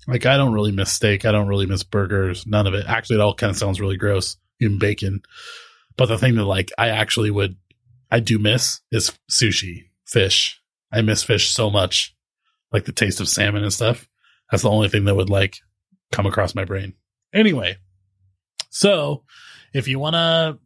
[0.08, 1.26] Like I don't really miss steak.
[1.26, 2.46] I don't really miss burgers.
[2.48, 2.86] None of it.
[2.88, 4.38] Actually, it all kind of sounds really gross.
[4.60, 5.22] Even bacon.
[5.98, 7.56] But the thing that like I actually would,
[8.10, 10.62] I do miss is sushi, fish.
[10.92, 12.16] I miss fish so much,
[12.72, 14.08] like the taste of salmon and stuff.
[14.50, 15.60] That's the only thing that would like
[16.12, 16.93] come across my brain.
[17.34, 17.78] Anyway,
[18.70, 19.24] so
[19.74, 20.59] if you want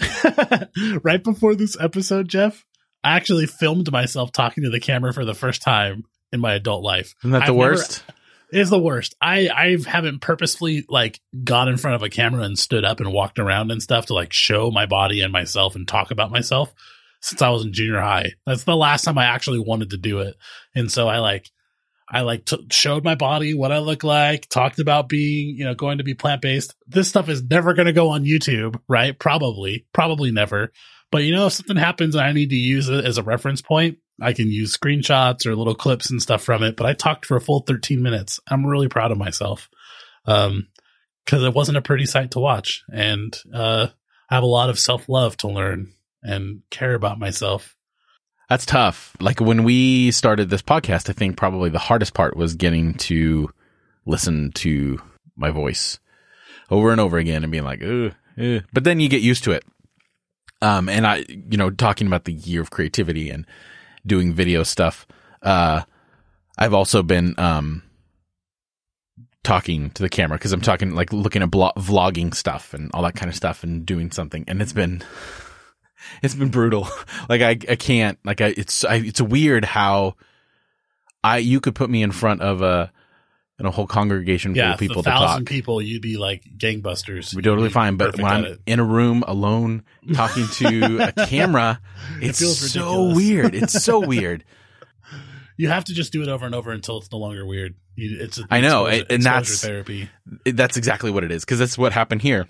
[0.00, 0.70] to,
[1.02, 2.64] right before this episode, Jeff,
[3.04, 6.82] I actually filmed myself talking to the camera for the first time in my adult
[6.82, 7.14] life.
[7.22, 8.04] Isn't that the I've worst?
[8.08, 8.18] Never,
[8.52, 9.14] it is the worst.
[9.20, 13.12] I I haven't purposefully like got in front of a camera and stood up and
[13.12, 16.72] walked around and stuff to like show my body and myself and talk about myself
[17.20, 18.32] since I was in junior high.
[18.46, 20.36] That's the last time I actually wanted to do it.
[20.74, 21.50] And so I like
[22.12, 25.74] I like t- showed my body what I look like, talked about being, you know,
[25.74, 26.74] going to be plant based.
[26.86, 29.18] This stuff is never going to go on YouTube, right?
[29.18, 30.72] Probably, probably never.
[31.10, 33.62] But you know, if something happens and I need to use it as a reference
[33.62, 36.76] point, I can use screenshots or little clips and stuff from it.
[36.76, 38.40] But I talked for a full 13 minutes.
[38.46, 39.70] I'm really proud of myself.
[40.26, 40.68] Um,
[41.26, 42.84] cause it wasn't a pretty sight to watch.
[42.92, 43.88] And, uh,
[44.30, 45.92] I have a lot of self love to learn
[46.22, 47.76] and care about myself.
[48.52, 49.16] That's tough.
[49.18, 53.48] Like when we started this podcast, I think probably the hardest part was getting to
[54.04, 55.00] listen to
[55.36, 55.98] my voice
[56.68, 58.12] over and over again and being like, Ugh,
[58.70, 59.64] but then you get used to it.
[60.60, 63.46] Um, and I, you know, talking about the year of creativity and
[64.06, 65.06] doing video stuff.
[65.40, 65.84] Uh,
[66.58, 67.82] I've also been, um,
[69.44, 73.02] talking to the camera because I'm talking like looking at blo- vlogging stuff and all
[73.04, 74.44] that kind of stuff and doing something.
[74.46, 75.02] And it's been,
[76.22, 76.88] it's been brutal.
[77.28, 80.16] like I, I can't, like I, it's, I, it's weird how
[81.22, 82.92] I, you could put me in front of a,
[83.62, 87.32] in a whole congregation yeah, full of people a thousand people, you'd be like gangbusters.
[87.32, 87.96] We're totally fine.
[87.96, 89.84] But when I'm in a room alone
[90.14, 91.80] talking to a camera,
[92.20, 93.54] it's it so weird.
[93.54, 94.44] It's so weird.
[95.56, 97.76] You have to just do it over and over until it's no longer weird.
[97.96, 100.10] It's I know, exposure, and that's therapy.
[100.44, 102.48] That's exactly what it is because that's what happened here.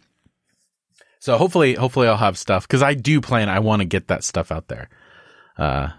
[1.23, 3.49] So hopefully, hopefully I'll have stuff because I do plan.
[3.49, 4.89] I want to get that stuff out there,
[5.57, 5.91] uh,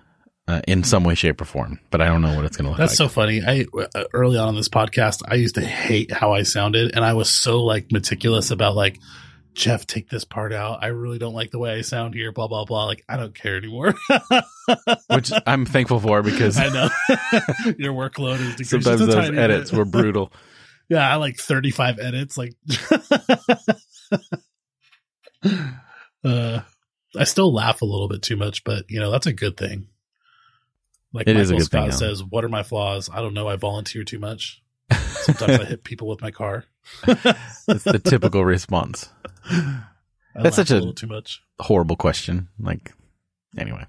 [0.49, 1.79] uh, in some way, shape, or form.
[1.91, 2.89] But I don't know what it's going to look like.
[2.89, 3.09] That's like.
[3.09, 3.41] so funny.
[3.41, 3.65] I
[3.95, 7.13] uh, early on in this podcast, I used to hate how I sounded, and I
[7.13, 8.99] was so like meticulous about like
[9.53, 10.79] Jeff, take this part out.
[10.83, 12.33] I really don't like the way I sound here.
[12.33, 12.83] Blah blah blah.
[12.83, 13.95] Like I don't care anymore.
[15.07, 16.89] Which I'm thankful for because I know
[17.77, 18.71] your workload is decreased.
[18.71, 19.77] sometimes those edits bit.
[19.77, 20.33] were brutal.
[20.89, 22.37] Yeah, I like 35 edits.
[22.37, 22.53] Like,
[26.23, 26.61] uh,
[27.15, 29.87] I still laugh a little bit too much, but you know that's a good thing.
[31.13, 33.09] Like It Michael is a good Scott thing, says, "What are my flaws?
[33.11, 33.47] I don't know.
[33.47, 34.61] I volunteer too much.
[34.91, 36.65] Sometimes I hit people with my car.
[37.05, 39.09] That's the typical response.
[39.45, 39.83] I
[40.35, 41.41] That's laugh such a- little too much.
[41.59, 42.49] Horrible question.
[42.59, 42.93] Like,
[43.57, 43.85] anyway.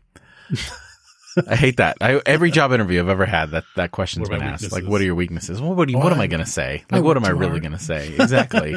[1.48, 1.96] I hate that.
[2.00, 4.70] I, every job interview I've ever had, that that question's been asked.
[4.70, 5.60] Like, what are your weaknesses?
[5.60, 6.84] Well, what, do you, what am I going to say?
[6.90, 8.14] Like, what am I really going to say?
[8.14, 8.76] Exactly.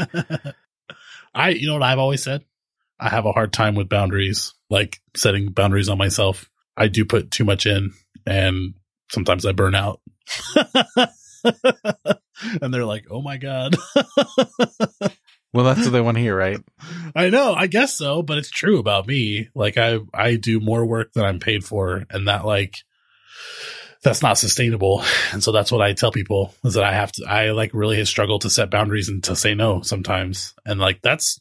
[1.35, 2.43] I, you know what I've always said?
[2.99, 6.49] I have a hard time with boundaries, like setting boundaries on myself.
[6.75, 7.93] I do put too much in
[8.25, 8.73] and
[9.11, 10.01] sometimes I burn out.
[12.61, 13.75] and they're like, oh my God.
[15.53, 16.59] well, that's what they want to hear, right?
[17.15, 19.49] I know, I guess so, but it's true about me.
[19.55, 22.75] Like I, I do more work than I'm paid for and that like,
[24.03, 25.03] that's not sustainable.
[25.33, 28.03] And so that's what I tell people is that I have to, I like really
[28.05, 30.53] struggle to set boundaries and to say no sometimes.
[30.65, 31.39] And like, that's,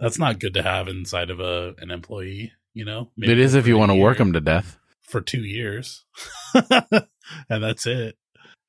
[0.00, 3.10] that's not good to have inside of a, an employee, you know?
[3.18, 4.78] it is if you want to work them to death.
[5.02, 6.04] for two years.
[6.54, 7.06] and
[7.48, 8.16] that's it.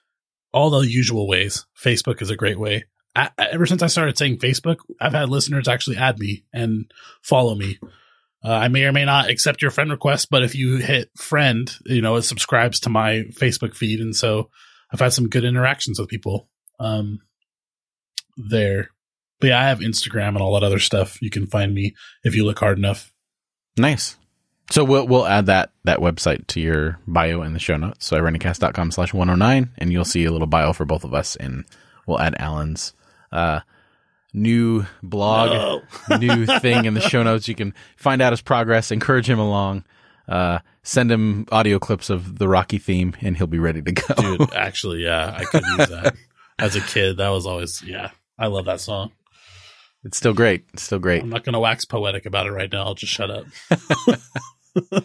[0.52, 1.66] all the usual ways.
[1.78, 2.86] Facebook is a great way.
[3.14, 6.90] I, ever since I started saying Facebook, I've had listeners actually add me and
[7.22, 7.78] follow me.
[8.44, 11.70] Uh, I may or may not accept your friend request, but if you hit friend,
[11.86, 14.00] you know, it subscribes to my Facebook feed.
[14.00, 14.50] And so
[14.92, 16.48] I've had some good interactions with people
[16.80, 17.20] um,
[18.36, 18.90] there.
[19.40, 21.20] But yeah, I have Instagram and all that other stuff.
[21.22, 21.94] You can find me
[22.24, 23.12] if you look hard enough.
[23.76, 24.16] Nice.
[24.70, 28.06] So we'll we'll add that that website to your bio in the show notes.
[28.06, 31.64] So irenicast.com slash 109 and you'll see a little bio for both of us and
[32.06, 32.94] we'll add Allen's
[33.32, 33.60] uh
[34.34, 36.16] new blog, No.
[36.18, 37.48] new thing in the show notes.
[37.48, 39.84] You can find out his progress, encourage him along,
[40.28, 44.14] uh send him audio clips of the Rocky theme and he'll be ready to go.
[44.14, 46.14] Dude, actually, yeah, I could use that.
[46.58, 49.12] As a kid, that was always, yeah, I love that song.
[50.04, 50.64] It's still great.
[50.74, 51.22] It's still great.
[51.22, 52.82] I'm not going to wax poetic about it right now.
[52.82, 53.46] I'll just shut up.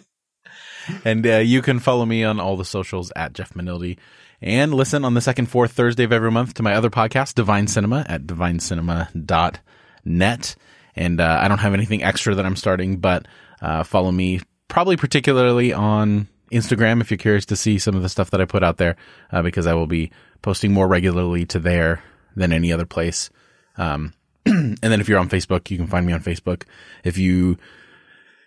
[1.04, 3.98] And uh, you can follow me on all the socials at Jeff Manildi
[4.40, 7.66] and listen on the second, fourth Thursday of every month to my other podcast, Divine
[7.66, 10.56] Cinema at divinecinema.net.
[10.96, 13.26] And uh, I don't have anything extra that I'm starting, but
[13.60, 18.08] uh, follow me probably particularly on Instagram if you're curious to see some of the
[18.08, 18.96] stuff that I put out there,
[19.32, 20.10] uh, because I will be
[20.42, 22.02] posting more regularly to there
[22.36, 23.30] than any other place.
[23.76, 24.12] Um,
[24.46, 26.62] and then if you're on Facebook, you can find me on Facebook.
[27.04, 27.58] If you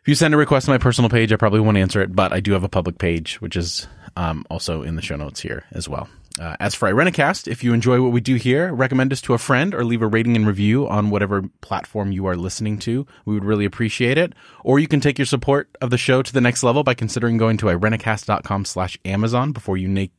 [0.02, 2.34] if you send a request to my personal page, I probably won't answer it, but
[2.34, 5.64] I do have a public page, which is um, also in the show notes here
[5.72, 6.10] as well.
[6.40, 9.38] Uh, as for Irenicast, if you enjoy what we do here, recommend us to a
[9.38, 13.06] friend or leave a rating and review on whatever platform you are listening to.
[13.26, 14.34] We would really appreciate it.
[14.64, 17.38] Or you can take your support of the show to the next level by considering
[17.38, 20.12] going to irenicast.com slash Amazon before you make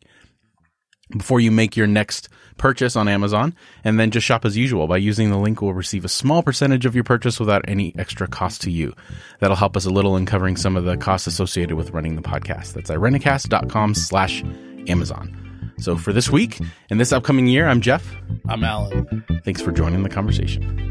[1.17, 3.55] before you make your next purchase on Amazon,
[3.85, 4.87] and then just shop as usual.
[4.87, 8.27] By using the link, we'll receive a small percentage of your purchase without any extra
[8.27, 8.95] cost to you.
[9.41, 12.23] That'll help us a little in covering some of the costs associated with running the
[12.23, 12.75] podcast.
[12.75, 14.43] That's irenicast.com slash
[14.89, 15.39] Amazon.
[15.79, 16.61] So for this week
[16.91, 18.15] and this upcoming year, I'm Jeff.
[18.49, 19.25] I'm Allen.
[19.45, 20.91] Thanks for joining the conversation.